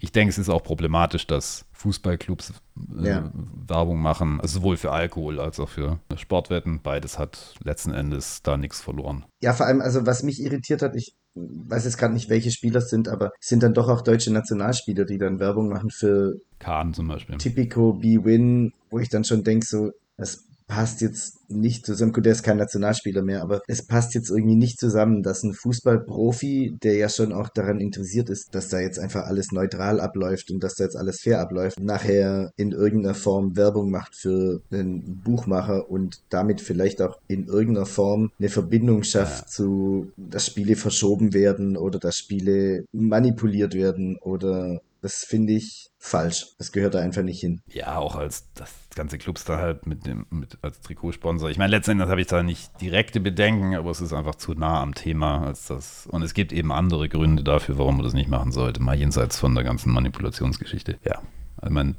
[0.00, 3.30] Ich denke, es ist auch problematisch, dass Fußballclubs äh, ja.
[3.66, 6.80] Werbung machen, also sowohl für Alkohol als auch für Sportwetten.
[6.82, 9.24] Beides hat letzten Endes da nichts verloren.
[9.40, 12.78] Ja, vor allem, also was mich irritiert hat, ich weiß jetzt gerade nicht, welche Spieler
[12.78, 16.40] es sind, aber es sind dann doch auch deutsche Nationalspieler, die dann Werbung machen für
[16.58, 17.36] Kahn zum Beispiel.
[17.38, 22.12] Typico B-Win, wo ich dann schon denke, so, das passt jetzt nicht zusammen.
[22.12, 25.54] Gut, der ist kein Nationalspieler mehr, aber es passt jetzt irgendwie nicht zusammen, dass ein
[25.54, 30.50] Fußballprofi, der ja schon auch daran interessiert ist, dass da jetzt einfach alles neutral abläuft
[30.50, 35.20] und dass da jetzt alles fair abläuft, nachher in irgendeiner Form Werbung macht für einen
[35.22, 39.46] Buchmacher und damit vielleicht auch in irgendeiner Form eine Verbindung schafft ja.
[39.46, 46.54] zu, dass Spiele verschoben werden oder dass Spiele manipuliert werden oder das finde ich falsch.
[46.56, 47.60] Das gehört da einfach nicht hin.
[47.70, 51.50] Ja, auch als das ganze Clubs da halt mit dem mit als Trikotsponsor.
[51.50, 54.80] Ich meine, letztendlich habe ich da nicht direkte Bedenken, aber es ist einfach zu nah
[54.80, 56.06] am Thema als das.
[56.06, 58.82] Und es gibt eben andere Gründe dafür, warum man das nicht machen sollte.
[58.82, 60.98] Mal jenseits von der ganzen Manipulationsgeschichte.
[61.04, 61.20] Ja,
[61.58, 61.96] also man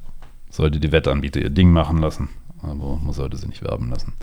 [0.50, 2.30] sollte die Wettanbieter ihr Ding machen lassen,
[2.62, 4.14] aber man sollte sie nicht werben lassen.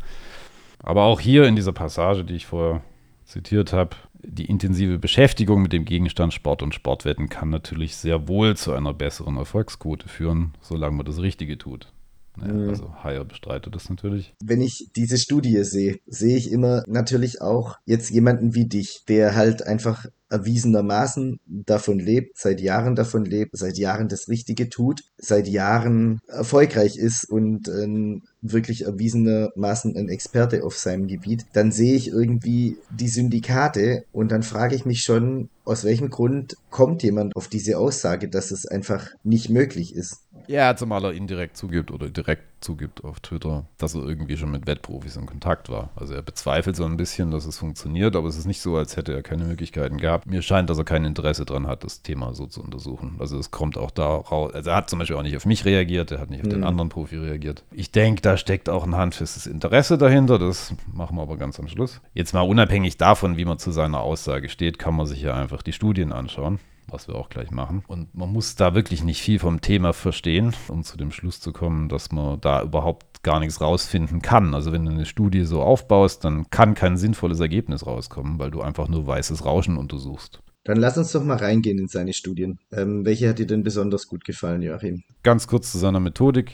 [0.79, 2.83] Aber auch hier in dieser Passage, die ich vorher
[3.25, 8.57] zitiert habe, die intensive Beschäftigung mit dem Gegenstand Sport und Sportwetten kann natürlich sehr wohl
[8.57, 11.93] zu einer besseren Erfolgsquote führen, solange man das Richtige tut.
[12.41, 14.35] Ja, also Haier bestreitet das natürlich.
[14.43, 19.35] Wenn ich diese Studie sehe, sehe ich immer natürlich auch jetzt jemanden wie dich, der
[19.35, 25.47] halt einfach erwiesenermaßen davon lebt, seit Jahren davon lebt, seit Jahren das Richtige tut, seit
[25.47, 32.09] Jahren erfolgreich ist und ähm, wirklich erwiesenermaßen ein Experte auf seinem Gebiet, dann sehe ich
[32.09, 37.49] irgendwie die Syndikate und dann frage ich mich schon, aus welchem Grund kommt jemand auf
[37.49, 40.23] diese Aussage, dass es einfach nicht möglich ist.
[40.49, 44.67] Ja, zumal er indirekt zugibt oder direkt zugibt auf Twitter, dass er irgendwie schon mit
[44.67, 45.91] Wettprofis in Kontakt war.
[45.95, 48.97] Also er bezweifelt so ein bisschen, dass es funktioniert, aber es ist nicht so, als
[48.97, 50.27] hätte er keine Möglichkeiten gehabt.
[50.27, 53.17] Mir scheint, dass er kein Interesse daran hat, das Thema so zu untersuchen.
[53.19, 54.53] Also es kommt auch da raus.
[54.55, 56.51] Also er hat zum Beispiel auch nicht auf mich reagiert, er hat nicht auf mhm.
[56.51, 57.65] den anderen Profi reagiert.
[57.71, 60.39] Ich denke, da steckt auch ein handfestes Interesse dahinter.
[60.39, 62.01] Das machen wir aber ganz am Schluss.
[62.15, 65.63] Jetzt mal unabhängig davon, wie man zu seiner Aussage steht, kann man sich ja einfach
[65.63, 67.83] die Studien anschauen was wir auch gleich machen.
[67.87, 71.53] Und man muss da wirklich nicht viel vom Thema verstehen, um zu dem Schluss zu
[71.53, 74.55] kommen, dass man da überhaupt gar nichts rausfinden kann.
[74.55, 78.63] Also wenn du eine Studie so aufbaust, dann kann kein sinnvolles Ergebnis rauskommen, weil du
[78.63, 80.41] einfach nur weißes Rauschen untersuchst.
[80.65, 82.59] Dann lass uns doch mal reingehen in seine Studien.
[82.71, 85.03] Ähm, welche hat dir denn besonders gut gefallen, Joachim?
[85.25, 86.53] Ganz kurz zu seiner Methodik.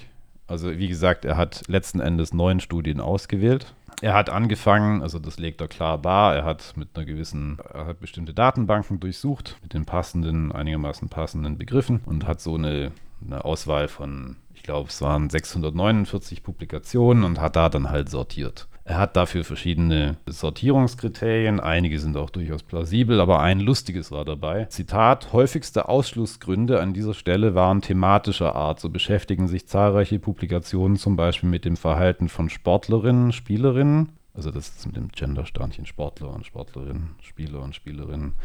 [0.48, 5.38] Also wie gesagt, er hat letzten Endes neun Studien ausgewählt er hat angefangen, also das
[5.38, 9.74] legt er klar bar, er hat mit einer gewissen, er hat bestimmte Datenbanken durchsucht mit
[9.74, 12.92] den passenden, einigermaßen passenden Begriffen und hat so eine,
[13.24, 18.68] eine Auswahl von, ich glaube, es waren 649 Publikationen und hat da dann halt sortiert.
[18.88, 24.64] Er hat dafür verschiedene Sortierungskriterien, einige sind auch durchaus plausibel, aber ein lustiges war dabei.
[24.64, 28.80] Zitat, häufigste Ausschlussgründe an dieser Stelle waren thematischer Art.
[28.80, 34.70] So beschäftigen sich zahlreiche Publikationen zum Beispiel mit dem Verhalten von Sportlerinnen, Spielerinnen, also das
[34.70, 38.36] ist mit dem Gender-Sternchen Sportler und Sportlerinnen, Spieler und Spielerinnen.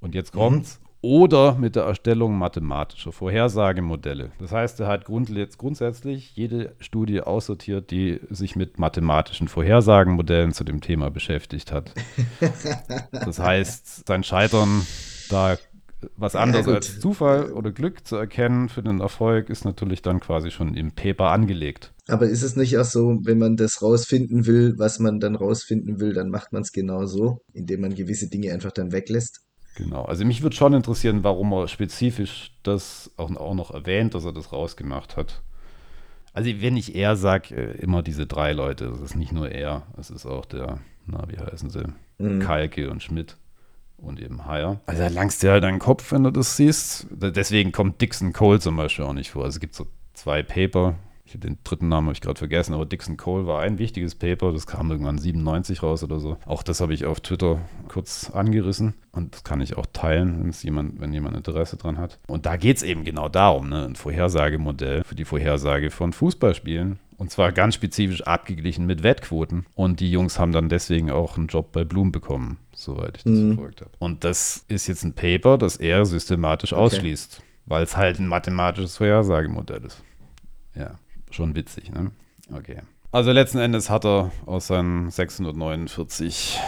[0.00, 0.80] Und jetzt kommt's.
[0.80, 4.32] Mhm oder mit der Erstellung mathematischer Vorhersagemodelle.
[4.38, 10.80] Das heißt, er hat grundsätzlich jede Studie aussortiert, die sich mit mathematischen Vorhersagenmodellen zu dem
[10.80, 11.92] Thema beschäftigt hat.
[13.12, 14.86] Das heißt, sein Scheitern
[15.28, 15.56] da
[16.16, 20.20] was anderes ja, als Zufall oder Glück zu erkennen für den Erfolg ist natürlich dann
[20.20, 21.92] quasi schon im Paper angelegt.
[22.08, 26.00] Aber ist es nicht auch so, wenn man das rausfinden will, was man dann rausfinden
[26.00, 29.42] will, dann macht man es genau so, indem man gewisse Dinge einfach dann weglässt?
[29.76, 30.04] Genau.
[30.04, 34.32] Also mich würde schon interessieren, warum er spezifisch das auch, auch noch erwähnt, dass er
[34.32, 35.42] das rausgemacht hat.
[36.32, 39.82] Also wenn ich er sage, äh, immer diese drei Leute, das ist nicht nur er,
[39.98, 41.84] es ist auch der, na, wie heißen sie,
[42.18, 42.40] mhm.
[42.40, 43.36] Kalke und Schmidt
[43.96, 44.80] und eben Haier.
[44.86, 47.06] Also da langst dir halt deinen Kopf, wenn du das siehst.
[47.10, 49.44] Deswegen kommt Dixon Cole zum Beispiel auch nicht vor.
[49.44, 50.94] Also es gibt so zwei Paper,
[51.34, 54.52] ich, den dritten Namen habe ich gerade vergessen, aber Dixon Cole war ein wichtiges Paper,
[54.52, 56.36] das kam irgendwann 97 raus oder so.
[56.46, 60.50] Auch das habe ich auf Twitter kurz angerissen und das kann ich auch teilen, wenn
[60.50, 62.18] jemand, wenn jemand Interesse dran hat.
[62.26, 63.84] Und da geht es eben genau darum, ne?
[63.84, 66.98] ein Vorhersagemodell für die Vorhersage von Fußballspielen.
[67.20, 69.66] Und zwar ganz spezifisch abgeglichen mit Wettquoten.
[69.74, 73.32] Und die Jungs haben dann deswegen auch einen Job bei Bloom bekommen, soweit ich das
[73.32, 73.56] mhm.
[73.56, 73.90] verfolgt habe.
[73.98, 76.80] Und das ist jetzt ein Paper, das er systematisch okay.
[76.80, 80.02] ausschließt, weil es halt ein mathematisches Vorhersagemodell ist.
[80.74, 80.98] Ja.
[81.30, 82.10] Schon witzig, ne?
[82.52, 82.80] Okay.
[83.12, 86.60] Also letzten Endes hat er aus seinen 649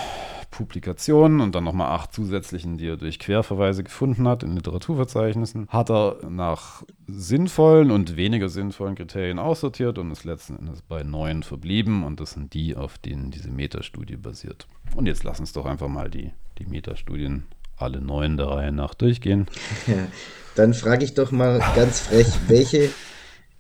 [0.51, 5.91] Publikationen und dann nochmal acht zusätzlichen, die er durch Querverweise gefunden hat in Literaturverzeichnissen, hat
[5.91, 12.05] er nach sinnvollen und weniger sinnvollen Kriterien aussortiert und ist letzten Endes bei neun verblieben
[12.05, 14.67] und das sind die, auf denen diese Metastudie basiert.
[14.95, 17.45] Und jetzt lass uns doch einfach mal die, die Metastudien
[17.77, 19.47] alle neun der Reihe nach durchgehen.
[19.87, 20.07] Ja,
[20.55, 22.91] dann frage ich doch mal ganz frech, welche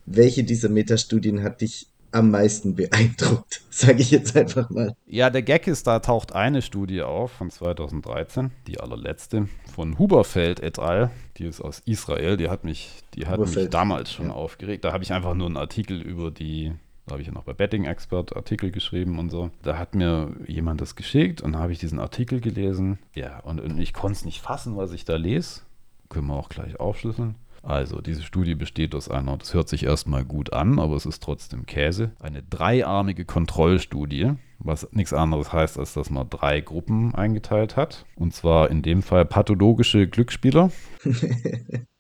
[0.06, 4.94] welche dieser Metastudien hat dich am meisten beeindruckt, sage ich jetzt einfach mal.
[5.06, 10.60] Ja, der Gag ist, da taucht eine Studie auf von 2013, die allerletzte, von Huberfeld
[10.60, 11.10] et al.
[11.38, 14.32] Die ist aus Israel, die hat mich, die hat mich damals schon ja.
[14.32, 14.84] aufgeregt.
[14.84, 16.72] Da habe ich einfach nur einen Artikel über die,
[17.06, 19.50] da habe ich ja noch bei Betting Expert Artikel geschrieben und so.
[19.62, 22.98] Da hat mir jemand das geschickt und habe ich diesen Artikel gelesen.
[23.14, 25.62] Ja, und, und ich konnte es nicht fassen, was ich da lese.
[26.10, 27.36] Können wir auch gleich aufschlüsseln.
[27.62, 31.22] Also, diese Studie besteht aus einer, das hört sich erstmal gut an, aber es ist
[31.22, 37.76] trotzdem Käse, eine dreiarmige Kontrollstudie, was nichts anderes heißt, als dass man drei Gruppen eingeteilt
[37.76, 38.04] hat.
[38.16, 40.72] Und zwar in dem Fall pathologische Glücksspieler.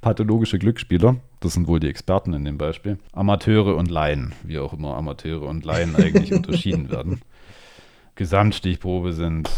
[0.00, 2.98] pathologische Glücksspieler, das sind wohl die Experten in dem Beispiel.
[3.12, 7.20] Amateure und Laien, wie auch immer Amateure und Laien eigentlich unterschieden werden.
[8.14, 9.50] Gesamtstichprobe sind,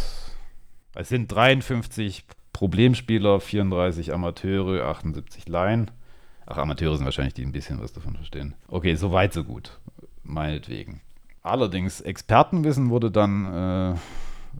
[0.97, 5.91] es sind 53 Problemspieler, 34 Amateure, 78 Laien.
[6.47, 8.55] Ach, Amateure sind wahrscheinlich die, die ein bisschen was davon verstehen.
[8.69, 9.79] Okay, so weit, so gut.
[10.23, 11.01] Meinetwegen.
[11.43, 13.99] Allerdings, Expertenwissen wurde dann äh,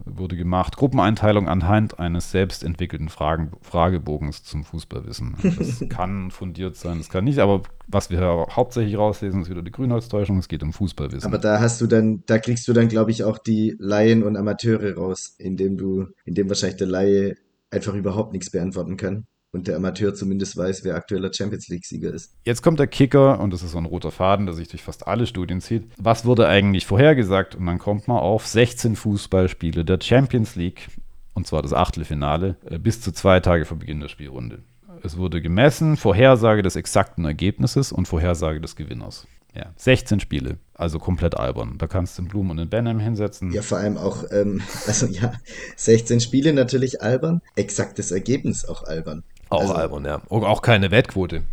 [0.05, 0.77] wurde gemacht.
[0.77, 5.37] Gruppeneinteilung anhand eines selbst entwickelten Fragen, Fragebogens zum Fußballwissen.
[5.57, 9.71] Das kann fundiert sein, das kann nicht, aber was wir hauptsächlich rauslesen, ist wieder die
[9.71, 10.37] Grünholztäuschung.
[10.39, 11.27] Es geht um Fußballwissen.
[11.27, 14.35] Aber da hast du dann, da kriegst du dann, glaube ich, auch die Laien und
[14.35, 17.35] Amateure raus, indem du, indem wahrscheinlich der Laie
[17.73, 22.35] einfach überhaupt nichts beantworten kann und der Amateur zumindest weiß, wer aktueller Champions League-Sieger ist.
[22.43, 25.07] Jetzt kommt der Kicker und das ist so ein roter Faden, der sich durch fast
[25.07, 25.89] alle Studien zieht.
[25.97, 27.55] Was wurde eigentlich vorhergesagt?
[27.55, 30.87] Und dann kommt man auf 16 Fußballspiele der Champions League
[31.33, 34.63] und zwar das Achtelfinale äh, bis zu zwei Tage vor Beginn der Spielrunde.
[35.01, 39.27] Es wurde gemessen, Vorhersage des exakten Ergebnisses und Vorhersage des Gewinners.
[39.55, 41.75] Ja, 16 Spiele, also komplett albern.
[41.77, 43.51] Da kannst du den Blumen und den Benham hinsetzen.
[43.51, 45.33] Ja, vor allem auch, ähm, also ja,
[45.75, 49.23] 16 Spiele natürlich albern, exaktes Ergebnis auch albern.
[49.49, 50.21] Auch also, albern, ja.
[50.29, 51.43] Und auch keine Wettquote.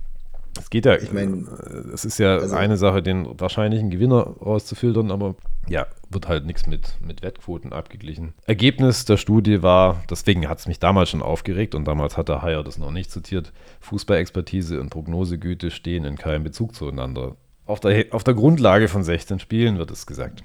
[0.59, 1.47] Es geht ja, ich meine,
[1.93, 5.37] es ist ja also, eine Sache, den wahrscheinlichen Gewinner rauszufiltern, aber
[5.69, 8.35] ja, wird halt nichts mit, mit Wettquoten abgeglichen.
[8.47, 12.43] Ergebnis der Studie war, deswegen hat es mich damals schon aufgeregt und damals hat der
[12.43, 17.37] Heyer das noch nicht zitiert, Fußballexpertise und Prognosegüte stehen in keinem Bezug zueinander.
[17.71, 20.43] Auf der, auf der Grundlage von 16 Spielen wird es gesagt.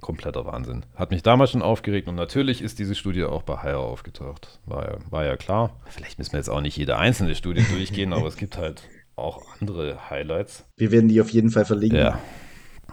[0.00, 0.86] Kompletter Wahnsinn.
[0.94, 4.58] Hat mich damals schon aufgeregt und natürlich ist diese Studie auch bei Heyer aufgetaucht.
[4.64, 5.78] War ja, war ja klar.
[5.84, 8.84] Vielleicht müssen wir jetzt auch nicht jede einzelne Studie durchgehen, aber es gibt halt
[9.16, 10.64] auch andere Highlights.
[10.78, 11.98] Wir werden die auf jeden Fall verlinken.
[11.98, 12.18] Ja.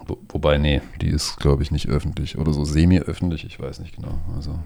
[0.06, 3.95] Wo, wobei, nee, die ist, glaube ich, nicht öffentlich oder so semi-öffentlich, ich weiß nicht
[3.95, 4.20] genau.
[4.36, 4.60] Also,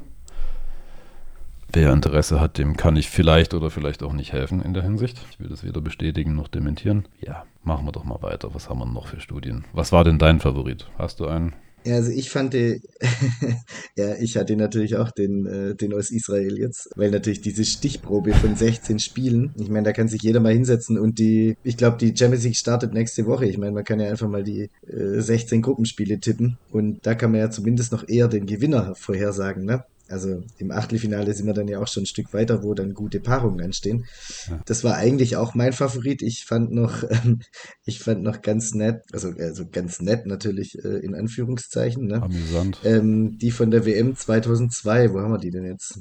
[1.73, 5.21] wer Interesse hat, dem kann ich vielleicht oder vielleicht auch nicht helfen in der Hinsicht.
[5.31, 7.07] Ich will das weder bestätigen noch dementieren.
[7.19, 8.53] Ja, machen wir doch mal weiter.
[8.53, 9.65] Was haben wir noch für Studien?
[9.73, 10.87] Was war denn dein Favorit?
[10.97, 11.53] Hast du einen?
[11.83, 12.79] Ja, also ich fand die,
[13.95, 18.33] ja, ich hatte natürlich auch den, äh, den aus Israel jetzt, weil natürlich diese Stichprobe
[18.33, 21.97] von 16 Spielen, ich meine, da kann sich jeder mal hinsetzen und die, ich glaube,
[21.97, 23.47] die Champions League startet nächste Woche.
[23.47, 27.31] Ich meine, man kann ja einfach mal die äh, 16 Gruppenspiele tippen und da kann
[27.31, 29.83] man ja zumindest noch eher den Gewinner vorhersagen, ne?
[30.11, 33.19] Also im Achtelfinale sind wir dann ja auch schon ein Stück weiter, wo dann gute
[33.19, 34.05] Paarungen entstehen.
[34.49, 34.61] Ja.
[34.65, 36.21] Das war eigentlich auch mein Favorit.
[36.21, 37.41] Ich fand noch, ähm,
[37.85, 42.05] ich fand noch ganz nett, also, also ganz nett natürlich äh, in Anführungszeichen.
[42.05, 42.21] Ne?
[42.21, 42.79] Amüsant.
[42.83, 45.99] Ähm, die von der WM 2002, wo haben wir die denn jetzt?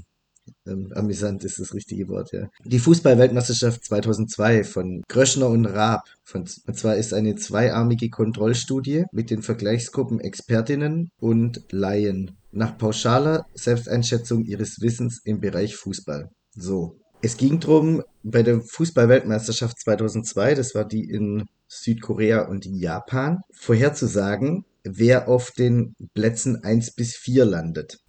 [0.67, 2.49] Ähm, amüsant ist das richtige Wort, ja.
[2.65, 6.05] Die Fußball-Weltmeisterschaft 2002 von Gröschner und Raab.
[6.25, 13.46] Von, und zwar ist eine zweiarmige Kontrollstudie mit den Vergleichsgruppen Expertinnen und Laien nach pauschaler
[13.55, 16.30] Selbsteinschätzung ihres Wissens im Bereich Fußball.
[16.53, 16.96] So.
[17.22, 24.64] Es ging darum, bei der Fußball-Weltmeisterschaft 2002, das war die in Südkorea und Japan, vorherzusagen,
[24.84, 27.98] wer auf den Plätzen 1 bis 4 landet.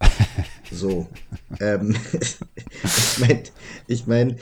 [0.70, 1.06] So.
[1.60, 1.94] ähm,
[2.82, 3.42] ich meine,
[3.88, 4.38] ich mein,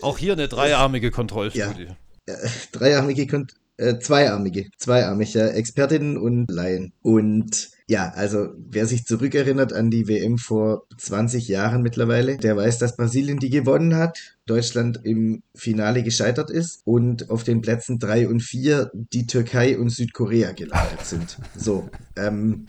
[0.00, 1.86] auch hier eine dreiarmige Kontrollstudie.
[2.26, 6.92] Ja, äh, dreiarmige Kont äh, zweiarmige, zweiarmige Expertinnen und Laien.
[7.02, 12.78] Und ja, also wer sich zurückerinnert an die WM vor 20 Jahren mittlerweile, der weiß,
[12.78, 18.28] dass Brasilien die gewonnen hat, Deutschland im Finale gescheitert ist und auf den Plätzen 3
[18.28, 21.36] und 4 die Türkei und Südkorea gelandet sind.
[21.54, 22.66] So, ähm,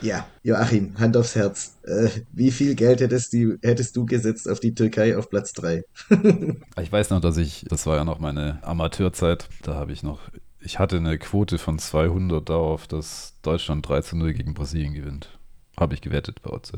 [0.00, 1.78] ja, Joachim, Hand aufs Herz.
[1.82, 5.82] Äh, wie viel Geld hättest du, hättest du gesetzt auf die Türkei auf Platz 3?
[6.80, 10.20] ich weiß noch, dass ich, das war ja noch meine Amateurzeit, da habe ich noch
[10.64, 15.38] ich hatte eine Quote von 200 darauf, dass Deutschland 3 zu 0 gegen Brasilien gewinnt.
[15.78, 16.72] Habe ich gewettet bei OZ.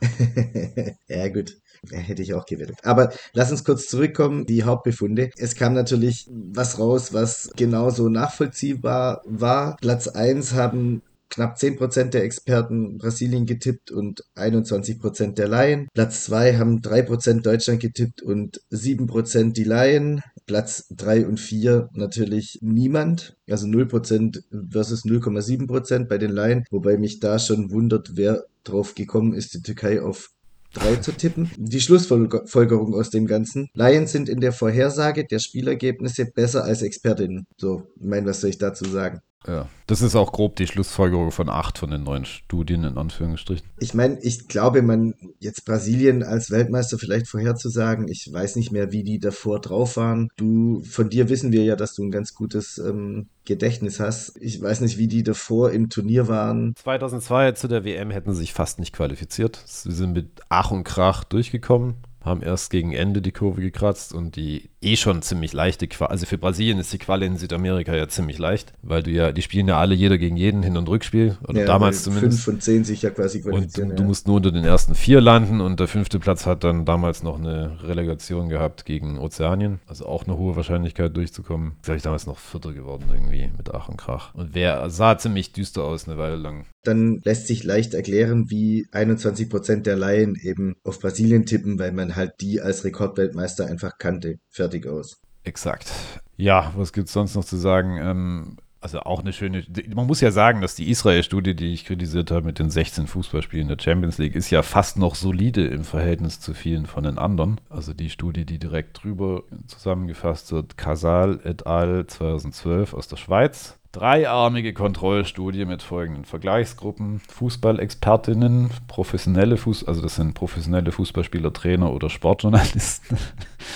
[1.08, 1.56] ja, gut.
[1.90, 2.78] Hätte ich auch gewettet.
[2.84, 5.30] Aber lass uns kurz zurückkommen, die Hauptbefunde.
[5.36, 9.76] Es kam natürlich was raus, was genauso nachvollziehbar war.
[9.80, 15.88] Platz 1 haben knapp 10% der Experten Brasilien getippt und 21% der Laien.
[15.94, 20.22] Platz 2 haben 3% Deutschland getippt und 7% die Laien.
[20.46, 23.36] Platz 3 und 4 natürlich niemand.
[23.48, 26.64] Also 0% versus 0,7% bei den Laien.
[26.70, 30.30] Wobei mich da schon wundert, wer drauf gekommen ist, die Türkei auf
[30.74, 31.50] 3 zu tippen.
[31.56, 33.68] Die Schlussfolgerung aus dem Ganzen.
[33.74, 37.46] Laien sind in der Vorhersage der Spielergebnisse besser als Expertinnen.
[37.58, 39.20] So, ich meine, was soll ich dazu sagen?
[39.46, 43.66] Ja, das ist auch grob die Schlussfolgerung von acht von den neuen Studien, in Anführungsstrichen.
[43.78, 48.92] Ich meine, ich glaube, man jetzt Brasilien als Weltmeister vielleicht vorherzusagen, ich weiß nicht mehr,
[48.92, 50.28] wie die davor drauf waren.
[50.36, 54.40] Du, von dir wissen wir ja, dass du ein ganz gutes ähm, Gedächtnis hast.
[54.40, 56.74] Ich weiß nicht, wie die davor im Turnier waren.
[56.76, 59.62] 2002 zu der WM hätten sie sich fast nicht qualifiziert.
[59.66, 64.36] Sie sind mit Ach und Krach durchgekommen haben erst gegen Ende die Kurve gekratzt und
[64.36, 68.08] die eh schon ziemlich leichte Quali, also für Brasilien ist die Quali in Südamerika ja
[68.08, 71.38] ziemlich leicht, weil du ja, die spielen ja alle jeder gegen jeden Hin- und Rückspiel,
[71.46, 72.42] oder ja, damals zumindest.
[72.42, 73.90] Fünf von zehn sich ja quasi qualifizieren.
[73.90, 74.08] Und du, ja.
[74.08, 77.38] musst nur unter den ersten vier landen und der fünfte Platz hat dann damals noch
[77.38, 81.72] eine Relegation gehabt gegen Ozeanien, also auch eine hohe Wahrscheinlichkeit durchzukommen.
[81.82, 84.34] Vielleicht damals noch Vierter geworden irgendwie mit Ach und Krach.
[84.34, 86.66] Und wer sah ziemlich düster aus eine Weile lang.
[86.84, 91.92] Dann lässt sich leicht erklären, wie 21 Prozent der Laien eben auf Brasilien tippen, weil
[91.92, 94.38] man halt die als Rekordweltmeister einfach kannte.
[94.50, 95.20] Fertig aus.
[95.44, 95.92] Exakt.
[96.36, 97.98] Ja, was gibt es sonst noch zu sagen?
[97.98, 102.32] Ähm, also auch eine schöne, man muss ja sagen, dass die Israel-Studie, die ich kritisiert
[102.32, 106.40] habe mit den 16 Fußballspielen der Champions League, ist ja fast noch solide im Verhältnis
[106.40, 107.60] zu vielen von den anderen.
[107.68, 112.06] Also die Studie, die direkt drüber zusammengefasst wird, Casal et al.
[112.08, 113.78] 2012 aus der Schweiz.
[113.92, 122.08] Dreiarmige Kontrollstudie mit folgenden Vergleichsgruppen: Fußballexpertinnen, professionelle Fuß, also das sind professionelle Fußballspieler, Trainer oder
[122.08, 123.18] Sportjournalisten,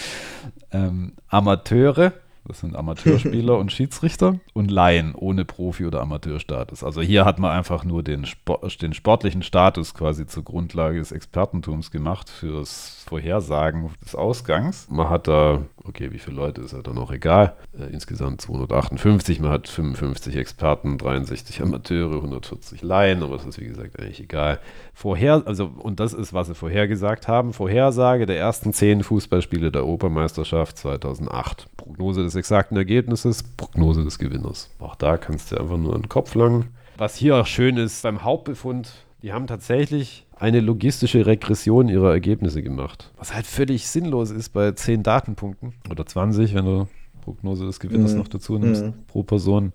[0.72, 2.14] ähm, Amateure,
[2.46, 6.84] das sind Amateurspieler und Schiedsrichter und Laien ohne Profi- oder Amateurstatus.
[6.84, 11.12] Also hier hat man einfach nur den, Sport, den sportlichen Status quasi zur Grundlage des
[11.12, 14.88] Expertentums gemacht fürs Vorhersagen des Ausgangs.
[14.90, 19.40] Man hat da, okay, wie viele Leute ist ja dann auch egal, äh, insgesamt 258,
[19.40, 24.60] man hat 55 Experten, 63 Amateure, 140 Laien, aber das ist wie gesagt eigentlich egal.
[24.92, 29.86] Vorher, also, und das ist, was sie vorhergesagt haben, Vorhersage der ersten zehn Fußballspiele der
[29.86, 31.68] Obermeisterschaft 2008.
[31.76, 34.70] Prognose des exakten Ergebnisses, Prognose des Gewinners.
[34.78, 36.66] Auch da kannst du einfach nur einen Kopf lang.
[36.96, 42.62] Was hier auch schön ist, beim Hauptbefund, die haben tatsächlich eine logistische Regression ihrer Ergebnisse
[42.62, 43.10] gemacht.
[43.16, 46.88] Was halt völlig sinnlos ist bei 10 Datenpunkten oder 20, wenn du
[47.22, 48.18] Prognose des Gewinners mhm.
[48.18, 48.94] noch dazu nimmst, mhm.
[49.08, 49.72] pro Person.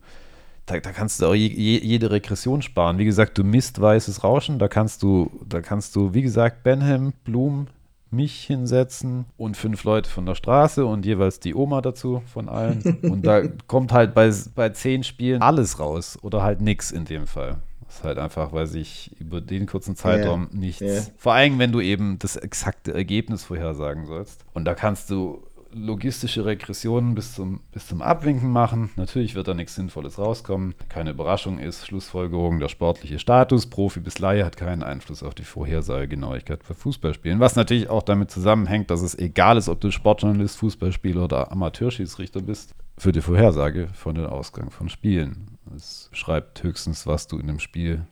[0.65, 2.97] Da, da, kannst du auch je, jede Regression sparen.
[2.97, 7.13] Wie gesagt, du misst weißes Rauschen, da kannst du, da kannst du, wie gesagt, Benham,
[7.25, 7.67] Blum,
[8.11, 12.99] mich hinsetzen und fünf Leute von der Straße und jeweils die Oma dazu von allen.
[13.03, 17.27] Und da kommt halt bei, bei zehn Spielen alles raus oder halt nichts in dem
[17.27, 17.57] Fall.
[17.85, 20.79] Das ist halt einfach, weil sich über den kurzen Zeitraum ja, nichts.
[20.79, 21.01] Ja.
[21.17, 24.45] Vor allem, wenn du eben das exakte Ergebnis vorhersagen sollst.
[24.53, 25.43] Und da kannst du
[25.73, 28.89] logistische Regressionen bis zum, bis zum Abwinken machen.
[28.95, 30.75] Natürlich wird da nichts Sinnvolles rauskommen.
[30.89, 35.43] Keine Überraschung ist, Schlussfolgerung, der sportliche Status, Profi bis Laie, hat keinen Einfluss auf die
[35.43, 37.39] Vorhersagegenauigkeit für Fußballspielen.
[37.39, 42.41] Was natürlich auch damit zusammenhängt, dass es egal ist, ob du Sportjournalist, Fußballspieler oder Amateurschiedsrichter
[42.41, 45.57] bist, für die Vorhersage von den Ausgang von Spielen.
[45.75, 48.05] Es schreibt höchstens, was du in dem Spiel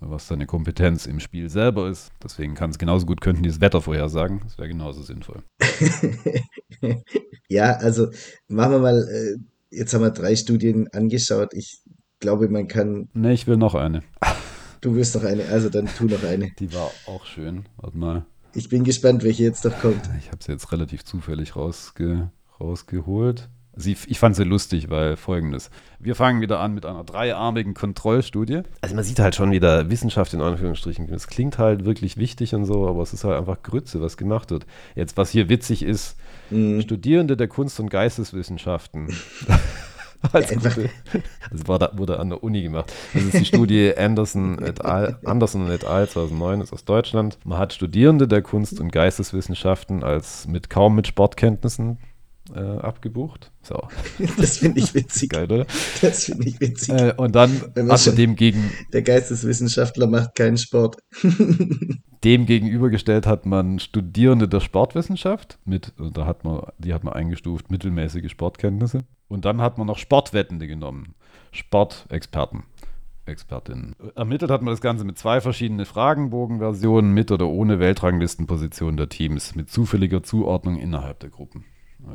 [0.00, 2.10] was deine Kompetenz im Spiel selber ist.
[2.22, 4.40] Deswegen kann es genauso gut, könnten die das Wetter vorhersagen.
[4.44, 5.42] Das wäre genauso sinnvoll.
[7.48, 8.08] ja, also
[8.48, 9.36] machen wir mal, äh,
[9.70, 11.54] jetzt haben wir drei Studien angeschaut.
[11.54, 11.82] Ich
[12.20, 13.08] glaube, man kann.
[13.14, 14.02] Ne, ich will noch eine.
[14.82, 16.50] Du willst noch eine, also dann tu noch eine.
[16.60, 17.64] Die war auch schön.
[17.78, 18.26] Warte mal.
[18.54, 20.02] Ich bin gespannt, welche jetzt noch kommt.
[20.18, 22.30] Ich habe sie jetzt relativ zufällig rausge
[22.60, 23.48] rausgeholt.
[23.78, 25.70] Sie, ich fand sie lustig, weil folgendes.
[25.98, 28.62] Wir fangen wieder an mit einer dreiarmigen Kontrollstudie.
[28.80, 31.12] Also man sieht halt schon wieder Wissenschaft in Anführungsstrichen.
[31.12, 34.50] Es klingt halt wirklich wichtig und so, aber es ist halt einfach Grütze, was gemacht
[34.50, 34.66] wird.
[34.94, 36.16] Jetzt, was hier witzig ist,
[36.48, 36.80] mhm.
[36.80, 39.14] Studierende der Kunst- und Geisteswissenschaften.
[40.32, 42.90] Als das war, wurde an der Uni gemacht.
[43.12, 45.18] Das ist die Studie Anderson et al.
[45.24, 46.08] Anderson et al.
[46.08, 47.38] 2009, ist aus Deutschland.
[47.44, 51.98] Man hat Studierende der Kunst- und Geisteswissenschaften als mit kaum mit Sportkenntnissen
[52.54, 53.52] äh, abgebucht.
[53.62, 53.80] So.
[54.38, 55.30] Das finde ich witzig.
[55.30, 55.66] Geil, oder?
[56.00, 56.94] Das finde ich witzig.
[56.94, 58.70] Äh, und dann hast du dem gegen.
[58.92, 60.96] Der Geisteswissenschaftler macht keinen Sport.
[62.24, 67.70] dem gegenübergestellt hat man Studierende der Sportwissenschaft mit, da hat man, die hat man eingestuft,
[67.70, 69.04] mittelmäßige Sportkenntnisse.
[69.28, 71.14] Und dann hat man noch Sportwettende genommen.
[71.52, 72.64] Sportexperten.
[73.26, 73.96] Expertinnen.
[74.14, 79.54] Ermittelt hat man das Ganze mit zwei verschiedenen Fragenbogenversionen mit oder ohne Weltranglistenposition der Teams,
[79.56, 81.64] mit zufälliger Zuordnung innerhalb der Gruppen.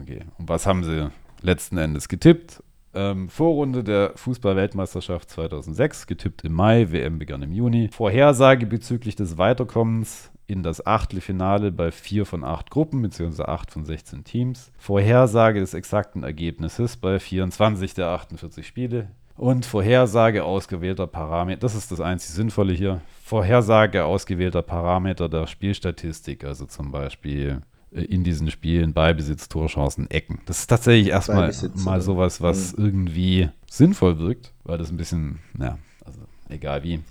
[0.02, 0.22] Okay.
[0.38, 1.10] Und was haben sie
[1.42, 2.64] letzten Endes getippt?
[2.94, 7.90] Ähm, Vorrunde der Fußball-Weltmeisterschaft 2006, getippt im Mai, WM begann im Juni.
[7.92, 13.86] Vorhersage bezüglich des Weiterkommens in das Achtelfinale bei vier von acht Gruppen, beziehungsweise acht von
[13.86, 14.72] 16 Teams.
[14.78, 19.08] Vorhersage des exakten Ergebnisses bei 24 der 48 Spiele.
[19.38, 23.00] Und Vorhersage ausgewählter Parameter, das ist das einzig Sinnvolle hier.
[23.24, 27.62] Vorhersage ausgewählter Parameter der Spielstatistik, also zum Beispiel
[27.92, 30.40] in diesen Spielen Beibesitz, Torchancen, Ecken.
[30.46, 32.86] Das ist tatsächlich erstmal mal sowas, was mhm.
[32.86, 37.02] irgendwie sinnvoll wirkt, weil das ein bisschen, ja, also egal wie.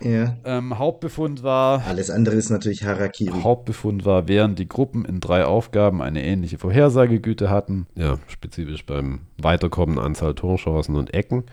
[0.00, 0.36] Ja.
[0.44, 1.84] Ähm, Hauptbefund war.
[1.86, 3.40] Alles andere ist natürlich Harakiri.
[3.42, 9.20] Hauptbefund war, während die Gruppen in drei Aufgaben eine ähnliche Vorhersagegüte hatten, ja, spezifisch beim
[9.38, 11.44] Weiterkommen Anzahl Torchancen und Ecken,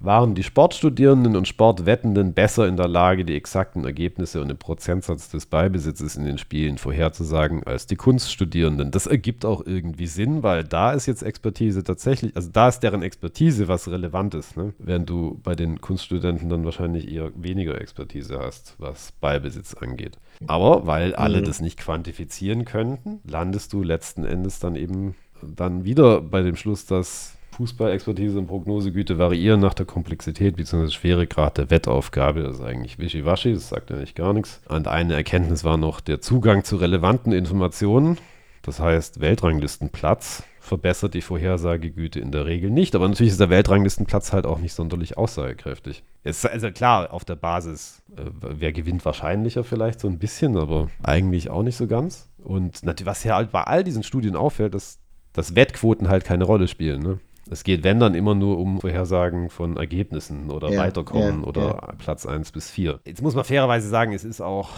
[0.00, 5.28] waren die Sportstudierenden und Sportwettenden besser in der Lage, die exakten Ergebnisse und den Prozentsatz
[5.28, 8.90] des Beibesitzes in den Spielen vorherzusagen als die Kunststudierenden.
[8.90, 13.02] Das ergibt auch irgendwie Sinn, weil da ist jetzt Expertise tatsächlich, also da ist deren
[13.02, 14.72] Expertise was relevant ist, ne?
[14.78, 20.18] während du bei den Kunststudenten dann wahrscheinlich eher weniger Expertise hast, was Beibesitz angeht.
[20.46, 21.44] Aber weil alle mhm.
[21.44, 26.86] das nicht quantifizieren könnten, landest du letzten Endes dann eben dann wieder bei dem Schluss,
[26.86, 30.90] dass Fußballexpertise und Prognosegüte variieren nach der Komplexität bzw.
[30.90, 32.44] Schweregrad der Wettaufgabe.
[32.44, 34.60] Das ist eigentlich wischiwaschi, das sagt ja nicht gar nichts.
[34.68, 38.16] Und eine Erkenntnis war noch der Zugang zu relevanten Informationen.
[38.62, 42.94] Das heißt, Weltranglistenplatz verbessert die Vorhersagegüte in der Regel nicht.
[42.94, 46.04] Aber natürlich ist der Weltranglistenplatz halt auch nicht sonderlich aussagekräftig.
[46.22, 50.90] Ist also klar, auf der Basis, äh, wer gewinnt wahrscheinlicher vielleicht so ein bisschen, aber
[51.02, 52.28] eigentlich auch nicht so ganz.
[52.38, 55.00] Und was ja halt bei all diesen Studien auffällt, dass,
[55.32, 57.02] dass Wettquoten halt keine Rolle spielen.
[57.02, 57.18] Ne?
[57.50, 61.62] Es geht, wenn dann immer nur um Vorhersagen von Ergebnissen oder ja, Weiterkommen ja, oder
[61.62, 61.94] ja.
[61.98, 63.00] Platz 1 bis 4.
[63.04, 64.70] Jetzt muss man fairerweise sagen, es ist auch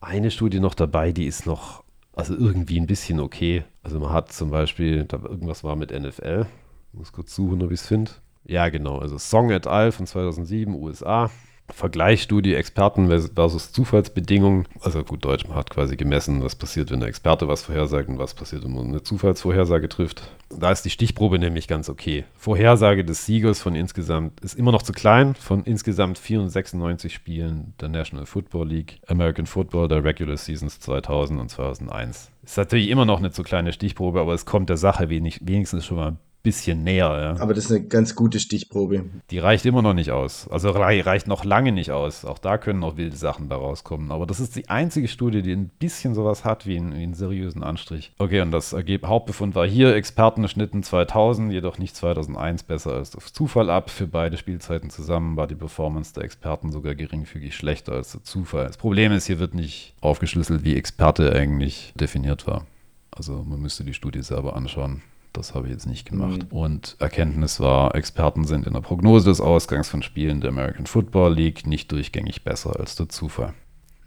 [0.00, 3.64] eine Studie noch dabei, die ist noch, also irgendwie ein bisschen okay.
[3.82, 6.46] Also man hat zum Beispiel, da irgendwas war mit NFL,
[6.92, 8.10] ich muss kurz suchen, ob ich es finde.
[8.44, 9.92] Ja, genau, also Song et al.
[9.92, 11.30] von 2007, USA.
[11.72, 14.66] Vergleichsstudie Experten versus Zufallsbedingungen.
[14.80, 18.18] Also gut Deutsch, man hat quasi gemessen, was passiert, wenn der Experte was vorhersagt und
[18.18, 20.22] was passiert, wenn man eine Zufallsvorhersage trifft.
[20.50, 22.24] Da ist die Stichprobe nämlich ganz okay.
[22.36, 27.88] Vorhersage des Siegers von insgesamt ist immer noch zu klein, von insgesamt 496 Spielen der
[27.88, 32.30] National Football League, American Football der Regular Seasons 2000 und 2001.
[32.42, 35.84] Ist natürlich immer noch eine zu kleine Stichprobe, aber es kommt der Sache wenig, wenigstens
[35.84, 37.34] schon mal bisschen näher.
[37.36, 37.42] Ja.
[37.42, 39.04] Aber das ist eine ganz gute Stichprobe.
[39.30, 40.48] Die reicht immer noch nicht aus.
[40.48, 42.24] Also reicht noch lange nicht aus.
[42.24, 44.10] Auch da können noch wilde Sachen da rauskommen.
[44.10, 47.14] Aber das ist die einzige Studie, die ein bisschen sowas hat wie, ein, wie einen
[47.14, 48.12] seriösen Anstrich.
[48.18, 53.16] Okay, und das Ergeb Hauptbefund war hier, Experten schnitten 2000, jedoch nicht 2001 besser als
[53.16, 53.90] auf Zufall ab.
[53.90, 58.66] Für beide Spielzeiten zusammen war die Performance der Experten sogar geringfügig schlechter als der Zufall.
[58.66, 62.66] Das Problem ist, hier wird nicht aufgeschlüsselt, wie Experte eigentlich definiert war.
[63.10, 65.02] Also man müsste die Studie selber anschauen.
[65.38, 66.50] Das habe ich jetzt nicht gemacht.
[66.50, 66.58] Mhm.
[66.58, 71.32] Und Erkenntnis war, Experten sind in der Prognose des Ausgangs von Spielen der American Football
[71.32, 73.54] League nicht durchgängig besser als der Zufall.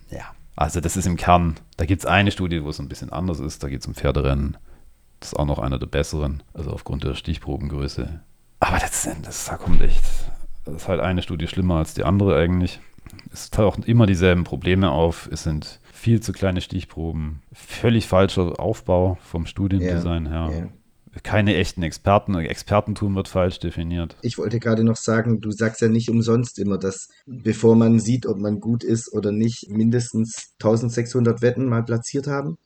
[0.10, 0.26] Ja,
[0.58, 3.40] also das ist im Kern, da gibt es eine Studie, wo es ein bisschen anders
[3.40, 3.64] ist.
[3.64, 4.58] Da geht es um Pferderennen.
[5.22, 8.20] Das ist auch noch einer der besseren, also aufgrund der Stichprobengröße.
[8.60, 10.04] Aber letztendlich, da kommt echt,
[10.66, 12.82] das ist halt eine Studie schlimmer als die andere eigentlich.
[13.32, 15.30] Es tauchen immer dieselben Probleme auf.
[15.32, 20.60] Es sind viel zu kleine Stichproben, völlig falscher Aufbau vom Studiendesign ja, her.
[20.60, 20.68] Ja
[21.24, 22.36] keine echten Experten.
[22.36, 24.16] Expertentum wird falsch definiert.
[24.22, 28.26] Ich wollte gerade noch sagen, du sagst ja nicht umsonst immer, dass bevor man sieht,
[28.26, 32.58] ob man gut ist oder nicht, mindestens 1600 Wetten mal platziert haben.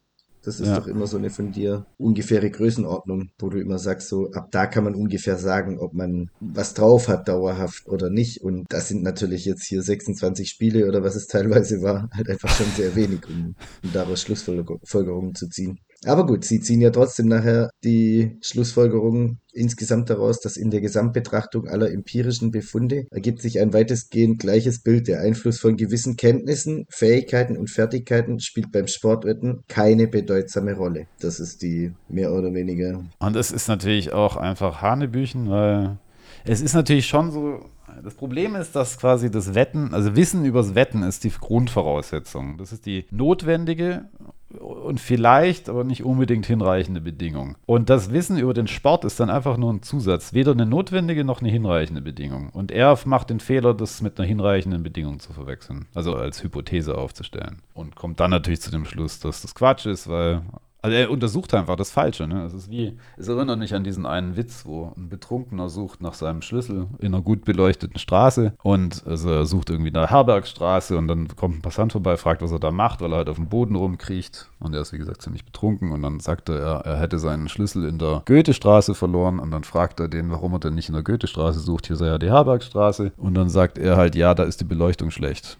[0.45, 0.79] Das ist ja.
[0.79, 4.67] doch immer so eine von dir ungefähre Größenordnung, wo du immer sagst, so ab da
[4.67, 8.41] kann man ungefähr sagen, ob man was drauf hat, dauerhaft oder nicht.
[8.43, 12.49] Und das sind natürlich jetzt hier 26 Spiele oder was es teilweise war, halt einfach
[12.49, 15.79] schon sehr wenig, um, um daraus Schlussfolgerungen zu ziehen.
[16.05, 21.67] Aber gut, sie ziehen ja trotzdem nachher die Schlussfolgerung insgesamt daraus, dass in der Gesamtbetrachtung
[21.67, 25.07] aller empirischen Befunde ergibt sich ein weitestgehend gleiches Bild.
[25.07, 31.07] Der Einfluss von gewissen Kenntnissen, Fähigkeiten und Fertigkeiten spielt beim Sportwetten keine bedeutsame Rolle.
[31.19, 33.03] Das ist die mehr oder weniger.
[33.19, 35.97] Und es ist natürlich auch einfach Hanebüchen, weil
[36.43, 37.65] es ist natürlich schon so,
[38.03, 42.57] das Problem ist, dass quasi das Wetten, also Wissen übers Wetten ist die Grundvoraussetzung.
[42.57, 44.09] Das ist die notwendige
[44.59, 47.57] und vielleicht, aber nicht unbedingt hinreichende Bedingung.
[47.65, 51.23] Und das Wissen über den Sport ist dann einfach nur ein Zusatz, weder eine notwendige
[51.23, 52.49] noch eine hinreichende Bedingung.
[52.49, 56.97] Und er macht den Fehler, das mit einer hinreichenden Bedingung zu verwechseln, also als Hypothese
[56.97, 57.61] aufzustellen.
[57.73, 60.41] Und kommt dann natürlich zu dem Schluss, dass das Quatsch ist, weil
[60.85, 62.27] also er untersucht einfach das Falsche.
[62.27, 62.43] Ne?
[62.43, 66.13] Es ist wie, es erinnert mich an diesen einen Witz, wo ein Betrunkener sucht nach
[66.13, 71.07] seinem Schlüssel in einer gut beleuchteten Straße und also er sucht irgendwie nach Herbergstraße und
[71.07, 73.49] dann kommt ein Passant vorbei, fragt, was er da macht, weil er halt auf dem
[73.49, 77.17] Boden rumkriecht und er ist wie gesagt ziemlich betrunken und dann sagt er, er hätte
[77.17, 80.89] seinen Schlüssel in der Goethestraße verloren und dann fragt er den, warum er denn nicht
[80.89, 84.35] in der Goethestraße sucht, hier sei ja die Herbergstraße und dann sagt er halt, ja,
[84.35, 85.57] da ist die Beleuchtung schlecht.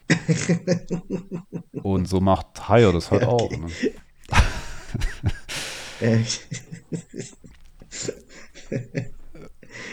[1.82, 3.32] und so macht Heyer das halt okay.
[3.32, 3.50] auch.
[3.50, 3.68] Ne?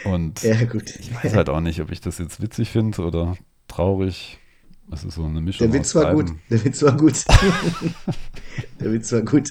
[0.05, 3.37] Und ja, ich weiß halt auch nicht, ob ich das jetzt witzig finde oder
[3.69, 4.39] traurig.
[4.89, 5.71] Das ist so eine Mischung.
[5.71, 6.33] Der Witz war gut.
[6.51, 7.15] Der Witz war gut.
[8.81, 9.51] Der Witz war gut.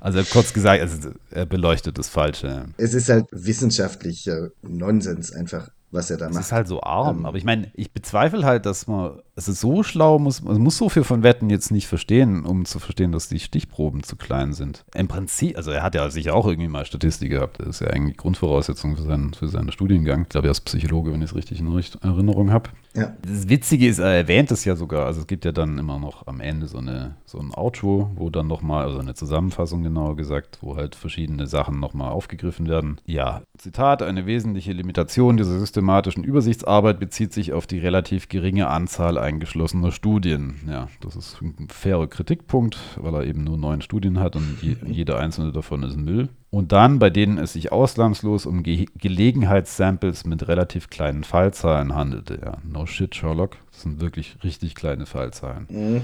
[0.00, 2.66] Also kurz gesagt, also er beleuchtet das Falsche.
[2.76, 6.40] Es ist halt wissenschaftlicher Nonsens einfach, was er da macht.
[6.40, 7.18] Es ist halt so arm.
[7.18, 10.78] Ähm, aber ich meine, ich bezweifle halt, dass man also so schlau muss man muss
[10.78, 14.54] so viel von Wetten jetzt nicht verstehen, um zu verstehen, dass die Stichproben zu klein
[14.54, 14.84] sind.
[14.94, 17.60] Im Prinzip, also er hat ja sicher auch irgendwie mal Statistik gehabt.
[17.60, 20.22] Das ist ja eigentlich Grundvoraussetzung für seinen, für seinen Studiengang.
[20.22, 21.66] Ich glaube, er ist Psychologe, wenn ich es richtig in
[22.02, 22.70] Erinnerung habe.
[22.96, 23.12] Ja.
[23.20, 26.26] Das Witzige ist, er erwähnt es ja sogar, also es gibt ja dann immer noch
[26.26, 30.58] am Ende so, eine, so ein Outro, wo dann nochmal, also eine Zusammenfassung genauer gesagt,
[30.62, 32.98] wo halt verschiedene Sachen nochmal aufgegriffen werden.
[33.04, 39.18] Ja, Zitat, eine wesentliche Limitation dieser systematischen Übersichtsarbeit bezieht sich auf die relativ geringe Anzahl
[39.26, 40.54] eingeschlossener Studien.
[40.68, 44.76] Ja, das ist ein fairer Kritikpunkt, weil er eben nur neun Studien hat und je,
[44.86, 46.28] jede einzelne davon ist Müll.
[46.50, 52.40] Und dann, bei denen es sich ausnahmslos um Ge Gelegenheitssamples mit relativ kleinen Fallzahlen handelte.
[52.42, 53.56] Ja, no shit, Sherlock.
[53.72, 55.66] Das sind wirklich richtig kleine Fallzahlen.
[55.68, 56.02] Mhm.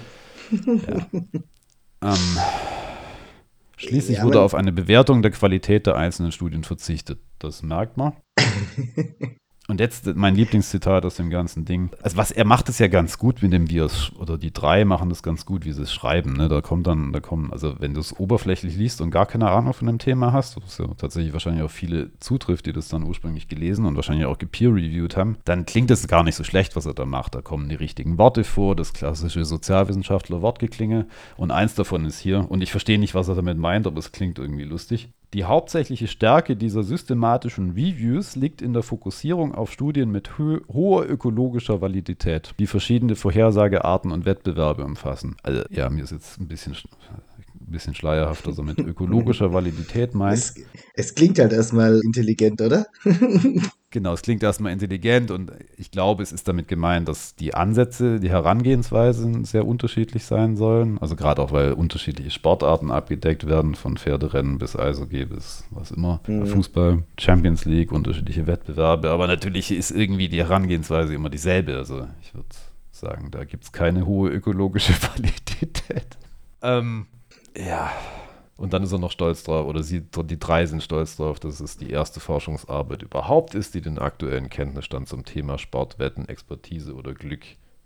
[0.51, 1.07] Ja.
[2.13, 2.39] ähm,
[3.77, 7.21] schließlich Ja, wurde auf eine Bewertung der Qualität der einzelnen Studien verzichtet.
[7.39, 8.13] Das merkt man.
[9.73, 11.89] Und jetzt mein Lieblingszitat aus dem ganzen Ding.
[12.03, 14.53] Also was er macht es ja ganz gut mit dem, wie er es, oder die
[14.53, 16.35] drei machen das ganz gut, wie sie es schreiben.
[16.35, 16.51] Ne?
[16.51, 19.73] Da kommt dann, da kommen, also wenn du es oberflächlich liest und gar keine Ahnung
[19.73, 23.49] von dem Thema hast, was ja tatsächlich wahrscheinlich auch viele zutrifft, die das dann ursprünglich
[23.49, 26.93] gelesen und wahrscheinlich auch gepeer-reviewed haben, dann klingt es gar nicht so schlecht, was er
[26.93, 27.35] da macht.
[27.35, 31.07] Da kommen die richtigen Worte vor, das klassische Sozialwissenschaftler-Wortgeklinge
[31.39, 34.13] und eins davon ist hier, und ich verstehe nicht, was er damit meint, aber es
[34.13, 35.09] klingt irgendwie lustig.
[35.35, 41.09] Die hauptsächliche Stärke dieser systematischen Reviews liegt in der Fokussierung auf Studien mit hö hoher
[41.09, 45.37] ökologischer Validität, die verschiedene Vorhersagearten und Wettbewerbe umfassen.
[45.43, 46.77] Also ja, mir ist jetzt ein bisschen,
[47.73, 50.39] bisschen schleierhaft, also mit ökologischer Validität meint.
[50.39, 50.55] Es,
[50.95, 52.87] es klingt halt erstmal intelligent, oder?
[53.93, 58.21] Genau, es klingt erstmal intelligent und ich glaube, es ist damit gemeint, dass die Ansätze,
[58.21, 60.97] die Herangehensweisen sehr unterschiedlich sein sollen.
[60.97, 66.21] Also gerade auch, weil unterschiedliche Sportarten abgedeckt werden, von Pferderennen bis Eishockey bis was immer,
[66.27, 66.47] Mhm.
[66.47, 69.11] Fußball, Champions League, unterschiedliche Wettbewerbe.
[69.11, 71.77] Aber natürlich ist irgendwie die Herangehensweise immer dieselbe.
[71.77, 72.49] Also ich würde
[72.93, 76.17] sagen, da gibt es keine hohe ökologische Validität.
[76.63, 77.09] Ähm,
[77.57, 77.93] ja.
[78.57, 81.61] Und dann ist er noch stolz drauf, oder sie, die drei sind stolz drauf, dass
[81.61, 87.13] es die erste Forschungsarbeit überhaupt ist, die den aktuellen Kenntnisstand zum Thema Sportwetten, Expertise oder
[87.15, 87.41] Glück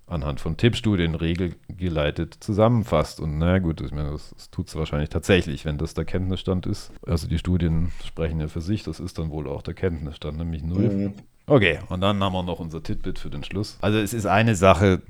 [0.07, 3.21] anhand von Tippstudien regelgeleitet zusammenfasst.
[3.21, 6.67] Und na gut, ich meine, das, das tut es wahrscheinlich tatsächlich, wenn das der Kenntnisstand
[6.67, 6.93] ist.
[7.07, 10.63] Also die Studien sprechen ja für sich, das ist dann wohl auch der Kenntnisstand, nämlich
[10.63, 10.89] null.
[10.89, 11.15] Mhm.
[11.49, 13.79] Okay, und dann haben wir noch unser Titbit für den Schluss.
[13.81, 15.01] Also es ist eine Sache,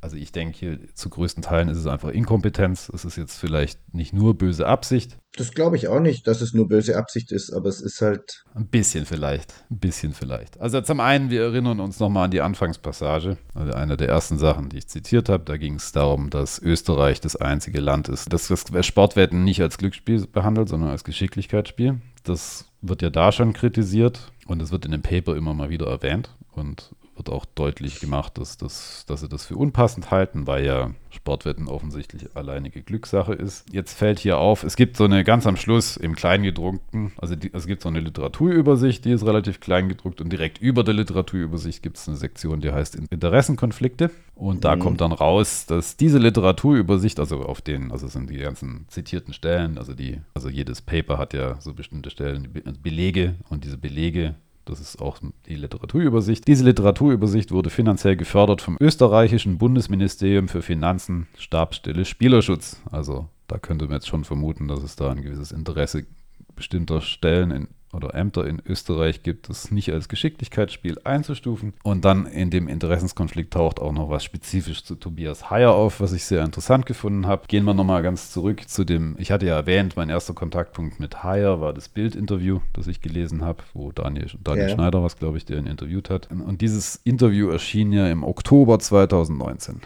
[0.00, 2.90] also ich denke hier zu größten Teilen ist es einfach Inkompetenz.
[2.94, 6.54] Es ist jetzt vielleicht nicht nur böse Absicht, Das glaube ich auch nicht, dass es
[6.54, 8.44] nur böse Absicht ist, aber es ist halt.
[8.54, 10.60] ein bisschen vielleicht, ein bisschen vielleicht.
[10.60, 14.68] Also zum einen, wir erinnern uns nochmal an die Anfangspassage, also eine der ersten Sachen,
[14.70, 15.44] die ich zitiert habe.
[15.44, 19.78] Da ging es darum, dass Österreich das einzige Land ist, das das Sportwetten nicht als
[19.78, 22.00] Glücksspiel behandelt, sondern als Geschicklichkeitsspiel.
[22.24, 25.86] Das wird ja da schon kritisiert und es wird in dem Paper immer mal wieder
[25.86, 26.90] erwähnt und
[27.20, 31.68] wird auch deutlich gemacht, dass, das, dass sie das für unpassend halten, weil ja Sportwetten
[31.68, 33.66] offensichtlich alleinige Glückssache ist.
[33.70, 37.52] Jetzt fällt hier auf, es gibt so eine ganz am Schluss im Kleingedruckten, also die,
[37.52, 41.82] es gibt so eine Literaturübersicht, die ist relativ klein gedruckt und direkt über der Literaturübersicht
[41.82, 44.10] gibt es eine Sektion, die heißt Interessenkonflikte.
[44.34, 44.80] Und da Mhm.
[44.80, 49.34] kommt dann raus, dass diese Literaturübersicht, also auf den, also es sind die ganzen zitierten
[49.34, 53.76] Stellen, also die, also jedes Paper hat ja so bestimmte Stellen, Be- Belege und diese
[53.76, 56.46] Belege das ist auch die Literaturübersicht.
[56.46, 62.80] Diese Literaturübersicht wurde finanziell gefördert vom österreichischen Bundesministerium für Finanzen, Stabsstelle Spielerschutz.
[62.90, 66.06] Also da könnte man jetzt schon vermuten, dass es da ein gewisses Interesse
[66.54, 71.74] bestimmter Stellen in, oder Ämter in Österreich gibt, das nicht als Geschicklichkeitsspiel einzustufen.
[71.82, 76.12] Und dann in dem Interessenskonflikt taucht auch noch was spezifisch zu Tobias Heyer auf, was
[76.12, 77.46] ich sehr interessant gefunden habe.
[77.48, 81.22] Gehen wir nochmal ganz zurück zu dem, ich hatte ja erwähnt, mein erster Kontaktpunkt mit
[81.22, 84.74] Heyer war das Bildinterview, das ich gelesen habe, wo Daniel, Daniel Ja.
[84.74, 86.28] Schneider was, glaube ich, der ihn interviewt hat.
[86.30, 89.80] Und dieses Interview erschien ja im Oktober 2019.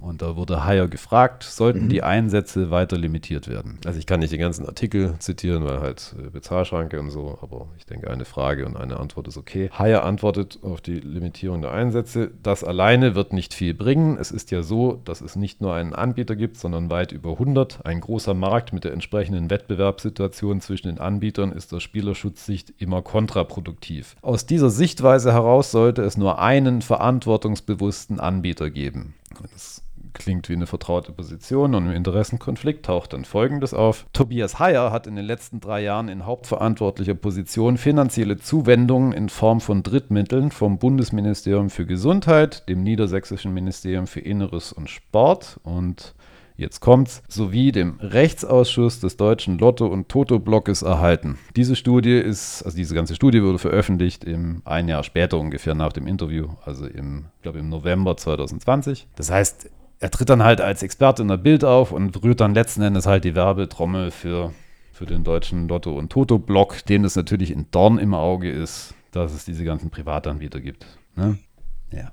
[0.00, 1.88] Und da wurde Heyer gefragt, sollten Mhm.
[1.88, 3.78] die Einsätze weiter limitiert werden?
[3.84, 7.66] Also ich kann nicht den ganzen Artikel zitieren, weil halt äh, Bezahlschranke und so, aber
[7.78, 9.70] ich denke, eine Frage und eine Antwort ist okay.
[9.72, 12.30] Haier antwortet auf die Limitierung der Einsätze.
[12.42, 14.16] Das alleine wird nicht viel bringen.
[14.20, 17.84] Es ist ja so, dass es nicht nur einen Anbieter gibt, sondern weit über 100.
[17.84, 24.16] Ein großer Markt mit der entsprechenden Wettbewerbssituation zwischen den Anbietern ist aus Spielerschutzsicht immer kontraproduktiv.
[24.22, 29.14] Aus dieser Sichtweise heraus sollte es nur einen verantwortungsbewussten Anbieter geben.
[29.52, 29.82] Das
[30.12, 34.06] klingt wie eine vertraute Position und im Interessenkonflikt taucht dann Folgendes auf.
[34.12, 39.60] Tobias Heyer hat in den letzten drei Jahren in hauptverantwortlicher Position finanzielle Zuwendungen in Form
[39.60, 46.14] von Drittmitteln vom Bundesministerium für Gesundheit, dem Niedersächsischen Ministerium für Inneres und Sport und
[46.58, 51.38] jetzt kommt's, sowie dem Rechtsausschuss des Deutschen Lotto- und Toto-Blockes erhalten.
[51.56, 55.92] Diese Studie ist, also diese ganze Studie wurde veröffentlicht im ein Jahr später ungefähr nach
[55.92, 59.06] dem Interview, also im, glaube im November 2020.
[59.14, 62.54] Das heißt, er tritt dann halt als Experte in der Bild auf und rührt dann
[62.54, 64.52] letzten Endes halt die Werbetrommel für,
[64.92, 69.32] für den deutschen Lotto- und Toto-Block, dem das natürlich in Dorn im Auge ist, dass
[69.32, 70.86] es diese ganzen Privatanbieter gibt.
[71.16, 71.38] Ne?
[71.92, 72.10] Ja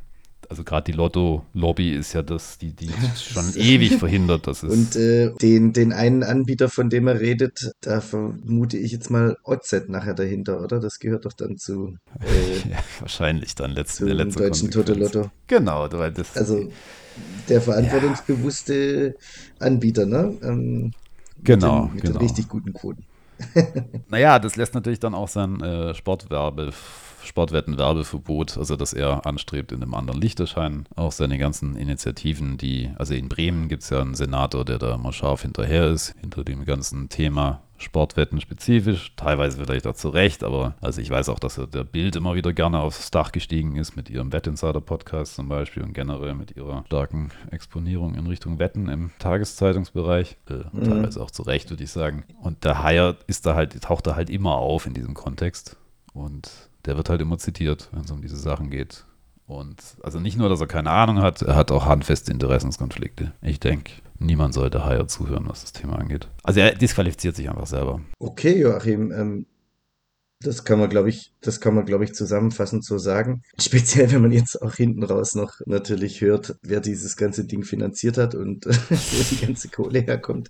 [0.49, 4.71] also gerade die Lotto-Lobby ist ja das, die, die schon ewig verhindert, dass es.
[4.71, 9.37] Und äh, den, den einen Anbieter, von dem er redet, da vermute ich jetzt mal
[9.43, 10.79] OZ nachher dahinter, oder?
[10.79, 11.97] Das gehört doch dann zu.
[12.19, 15.31] Äh, ja, wahrscheinlich dann letzten, der letzte deutschen Toto-Lotto.
[15.47, 16.35] Genau, weil das.
[16.35, 16.69] Also
[17.49, 19.65] der verantwortungsbewusste ja.
[19.65, 20.37] Anbieter, ne?
[20.43, 20.91] Ähm,
[21.43, 21.83] genau.
[21.83, 22.19] Mit, den, mit genau.
[22.19, 23.05] den richtig guten Quoten.
[24.09, 26.71] naja, das lässt natürlich dann auch sein äh, Sportwerbe
[27.25, 30.85] Sportwetten-Werbeverbot, also dass er anstrebt, in einem anderen Licht erscheinen.
[30.95, 34.97] Auch seine ganzen Initiativen, die, also in Bremen gibt es ja einen Senator, der da
[34.97, 40.43] mal scharf hinterher ist, hinter dem ganzen Thema Sportwetten spezifisch, teilweise vielleicht auch zu Recht,
[40.43, 43.75] aber also ich weiß auch, dass er der Bild immer wieder gerne aufs Dach gestiegen
[43.75, 48.87] ist mit ihrem Wettinsider-Podcast zum Beispiel und generell mit ihrer starken Exponierung in Richtung Wetten
[48.87, 50.83] im Tageszeitungsbereich, äh, mhm.
[50.85, 52.23] teilweise auch zu Recht, würde ich sagen.
[52.41, 55.75] Und der Haier ist da halt, taucht da halt immer auf in diesem Kontext
[56.13, 56.49] und
[56.85, 59.05] der wird halt immer zitiert, wenn es um diese Sachen geht.
[59.47, 63.33] Und also nicht nur, dass er keine Ahnung hat, er hat auch handfeste Interessenskonflikte.
[63.41, 66.27] Ich denke, niemand sollte Haier zuhören, was das Thema angeht.
[66.43, 68.01] Also er disqualifiziert sich einfach selber.
[68.19, 69.45] Okay, Joachim, ähm,
[70.41, 73.41] das kann man, glaube ich, das kann man, glaube ich, zusammenfassend so sagen.
[73.59, 78.17] Speziell, wenn man jetzt auch hinten raus noch natürlich hört, wer dieses ganze Ding finanziert
[78.17, 80.49] hat und wo die ganze Kohle herkommt,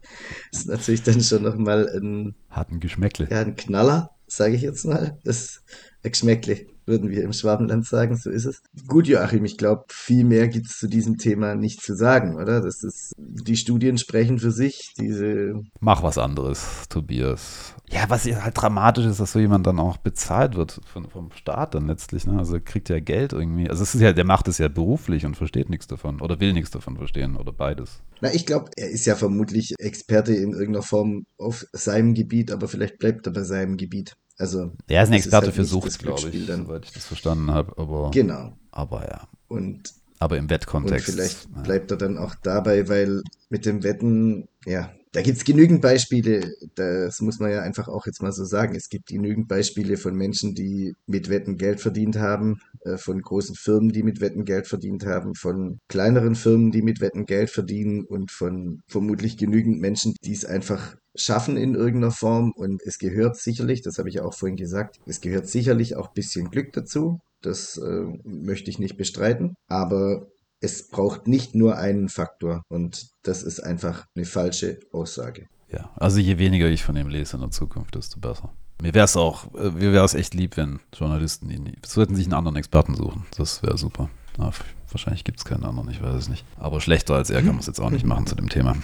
[0.52, 2.36] ist natürlich dann schon nochmal ein.
[2.50, 3.28] Hat ein Geschmäckle.
[3.30, 5.20] Ja, ein Knaller, sage ich jetzt mal.
[5.24, 5.62] Das
[6.02, 8.62] Geschmäckle, würden wir im Schwabenland sagen, so ist es.
[8.88, 12.62] Gut, Joachim, ich glaube, viel mehr gibt es zu diesem Thema nicht zu sagen, oder?
[12.62, 15.62] Das ist, die Studien sprechen für sich, diese...
[15.80, 17.76] Mach was anderes, Tobias.
[17.90, 21.76] Ja, was halt dramatisch ist, dass so jemand dann auch bezahlt wird von, vom Staat
[21.76, 22.38] dann letztlich, ne?
[22.38, 23.70] Also kriegt ja Geld irgendwie.
[23.70, 26.54] Also es ist ja, der macht es ja beruflich und versteht nichts davon oder will
[26.54, 28.02] nichts davon verstehen oder beides.
[28.22, 32.68] Na, ich glaube, er ist ja vermutlich Experte in irgendeiner Form auf seinem Gebiet, aber
[32.68, 34.16] vielleicht bleibt er bei seinem Gebiet.
[34.38, 36.66] Also, er ist ein Experte ist halt für Sucht, glaube ich, dann.
[36.66, 37.78] soweit ich das verstanden habe.
[37.78, 38.54] Aber, genau.
[38.72, 39.28] Aber ja.
[39.48, 41.08] Und, aber im Wettkontext.
[41.08, 41.62] Und vielleicht ja.
[41.62, 46.54] bleibt er dann auch dabei, weil mit dem Wetten, ja, da gibt es genügend Beispiele,
[46.76, 48.76] das muss man ja einfach auch jetzt mal so sagen.
[48.76, 52.60] Es gibt genügend Beispiele von Menschen, die mit Wetten Geld verdient haben,
[52.98, 57.26] von großen Firmen, die mit Wetten Geld verdient haben, von kleineren Firmen, die mit Wetten
[57.26, 62.52] Geld verdienen und von vermutlich genügend Menschen, die es einfach schaffen in irgendeiner Form.
[62.56, 66.14] Und es gehört sicherlich, das habe ich auch vorhin gesagt, es gehört sicherlich auch ein
[66.14, 67.20] bisschen Glück dazu.
[67.42, 69.56] Das äh, möchte ich nicht bestreiten.
[69.68, 70.28] Aber
[70.62, 75.48] es braucht nicht nur einen Faktor und das ist einfach eine falsche Aussage.
[75.72, 78.54] Ja, also je weniger ich von ihm lese in der Zukunft, desto besser.
[78.82, 82.26] Mir wäre es auch, äh, mir wäre es echt lieb, wenn Journalisten ihn, sollten sich
[82.26, 83.26] einen anderen Experten suchen.
[83.38, 84.10] Das wäre super.
[84.38, 84.52] Na,
[84.92, 86.46] wahrscheinlich gibt es keinen anderen, ich weiß es nicht.
[86.58, 88.76] Aber schlechter als er kann man es jetzt auch nicht machen zu dem Thema.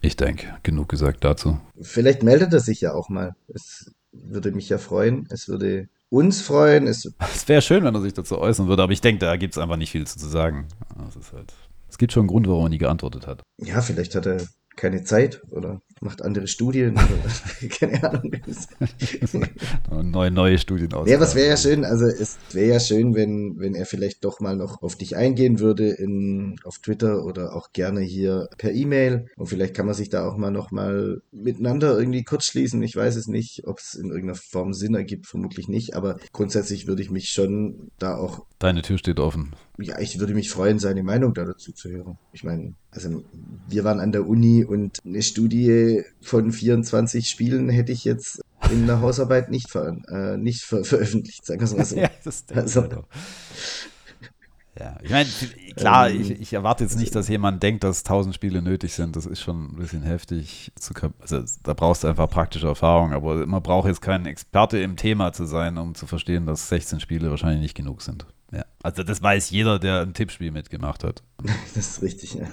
[0.00, 1.60] Ich denke, genug gesagt dazu.
[1.80, 3.36] Vielleicht meldet er sich ja auch mal.
[3.46, 5.26] Es würde mich ja freuen.
[5.30, 6.88] Es würde uns freuen.
[6.88, 9.54] Es, es wäre schön, wenn er sich dazu äußern würde, aber ich denke, da gibt
[9.54, 10.66] es einfach nicht viel zu sagen.
[11.32, 11.54] Halt,
[11.88, 13.42] es gibt schon einen Grund, warum er nie geantwortet hat.
[13.58, 14.38] Ja, vielleicht hat er
[14.76, 18.32] keine Zeit oder macht andere Studien oder keine Ahnung.
[20.02, 21.08] neue, neue Studien aus.
[21.08, 24.40] Ja, was wäre ja schön, also es wäre ja schön, wenn, wenn er vielleicht doch
[24.40, 29.26] mal noch auf dich eingehen würde in, auf Twitter oder auch gerne hier per E-Mail
[29.36, 32.82] und vielleicht kann man sich da auch mal noch mal miteinander irgendwie kurz schließen.
[32.82, 36.86] Ich weiß es nicht, ob es in irgendeiner Form Sinn ergibt, vermutlich nicht, aber grundsätzlich
[36.86, 38.44] würde ich mich schon da auch.
[38.58, 39.54] Deine Tür steht offen.
[39.82, 42.18] Ja, ich würde mich freuen, seine Meinung da dazu zu hören.
[42.32, 43.24] Ich meine, also
[43.68, 48.86] wir waren an der Uni und eine Studie von 24 Spielen hätte ich jetzt in
[48.86, 51.96] der Hausarbeit nicht, ver äh, nicht ver veröffentlicht, sagen wir es mal so.
[52.00, 52.86] ja, das also,
[54.78, 55.28] ja, ich meine,
[55.76, 59.16] klar, ähm, ich, ich, erwarte jetzt nicht, dass jemand denkt, dass 1000 Spiele nötig sind.
[59.16, 60.72] Das ist schon ein bisschen heftig.
[60.76, 64.96] Zu, also, da brauchst du einfach praktische Erfahrung, aber man braucht jetzt kein Experte im
[64.96, 68.26] Thema zu sein, um zu verstehen, dass 16 Spiele wahrscheinlich nicht genug sind.
[68.52, 71.22] Ja, also das weiß jeder, der ein Tippspiel mitgemacht hat.
[71.74, 72.52] Das ist richtig, ja.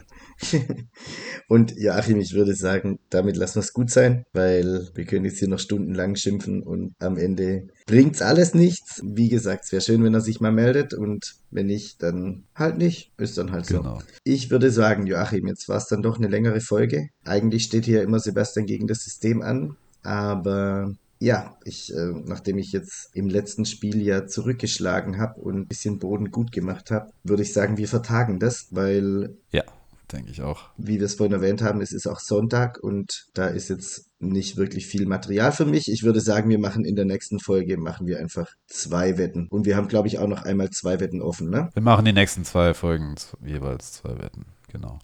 [1.50, 5.40] Und Joachim, ich würde sagen, damit lassen wir es gut sein, weil wir können jetzt
[5.40, 9.02] hier noch stundenlang schimpfen und am Ende bringt es alles nichts.
[9.04, 12.78] Wie gesagt, es wäre schön, wenn er sich mal meldet und wenn nicht, dann halt
[12.78, 13.12] nicht.
[13.18, 13.78] Ist dann halt so.
[13.78, 14.02] Genau.
[14.24, 17.10] Ich würde sagen, Joachim, jetzt war es dann doch eine längere Folge.
[17.26, 22.72] Eigentlich steht hier immer Sebastian gegen das System an, aber ja, ich, äh, nachdem ich
[22.72, 27.44] jetzt im letzten Spiel ja zurückgeschlagen habe und ein bisschen Boden gut gemacht habe, würde
[27.44, 29.64] ich sagen, wir vertagen das, weil ja,
[30.12, 30.70] denke ich auch.
[30.78, 34.58] Wie wir es vorhin erwähnt haben, es ist auch Sonntag und da ist jetzt nicht
[34.58, 35.92] wirklich viel Material für mich.
[35.92, 39.48] Ich würde sagen, wir machen in der nächsten Folge, machen wir einfach zwei Wetten.
[39.50, 41.70] Und wir haben, glaube ich, auch noch einmal zwei Wetten offen, ne?
[41.74, 43.16] Wir machen die nächsten zwei Folgen
[43.46, 45.00] jeweils zwei Wetten, genau.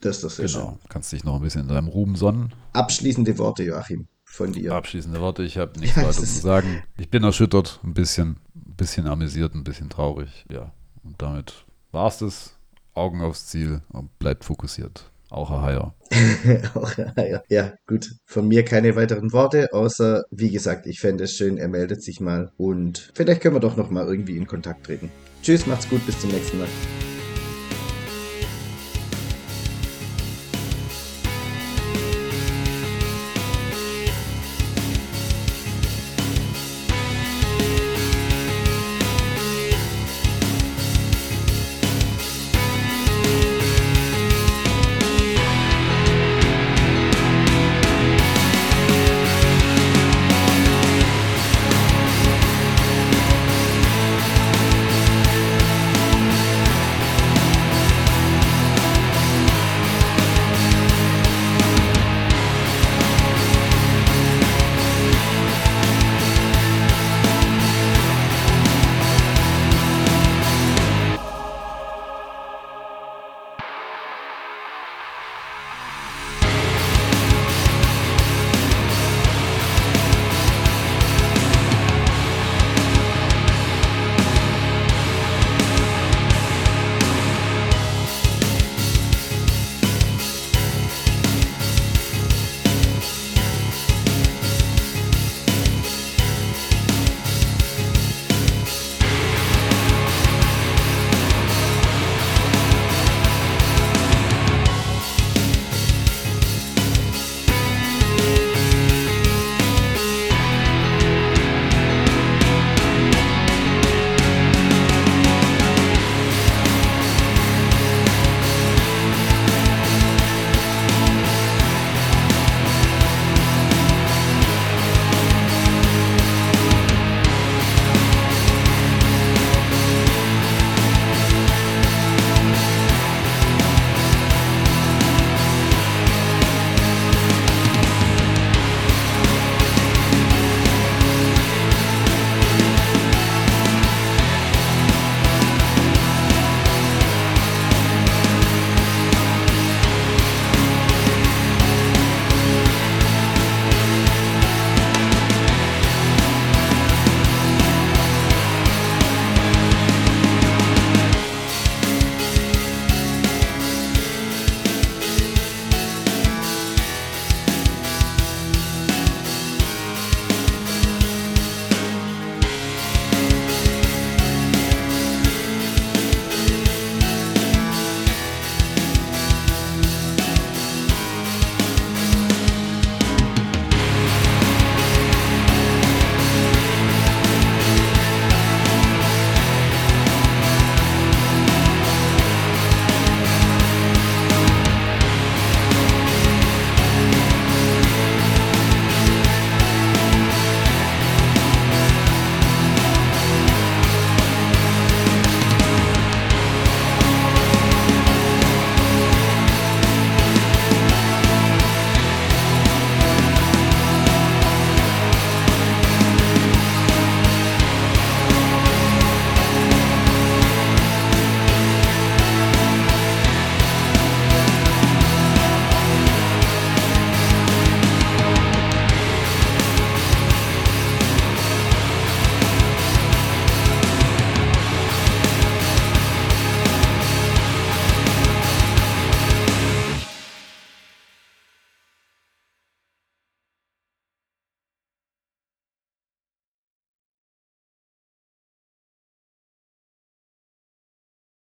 [0.00, 0.70] Das ist sehr genau.
[0.70, 0.78] schön.
[0.88, 2.52] Kannst dich noch ein bisschen in deinem Ruhm sonnen.
[2.72, 4.72] Abschließende Worte, Joachim, von dir.
[4.72, 6.82] Abschließende Worte, ich habe nichts Ja, weiter es zu sagen.
[6.96, 10.44] Ich bin erschüttert, ein bisschen, ein bisschen amüsiert, ein bisschen traurig.
[10.50, 10.72] Ja,
[11.04, 12.56] und damit war's das.
[12.94, 15.10] Augen aufs Ziel und bleibt fokussiert.
[15.30, 15.94] Auch Herr Heier.
[16.74, 18.16] Auch, ja, ja, gut.
[18.26, 22.20] Von mir keine weiteren Worte, außer, wie gesagt, ich fände es schön, er meldet sich
[22.20, 25.10] mal und vielleicht können wir doch noch mal irgendwie in Kontakt treten.
[25.42, 26.68] Tschüss, macht's gut, bis zum nächsten Mal.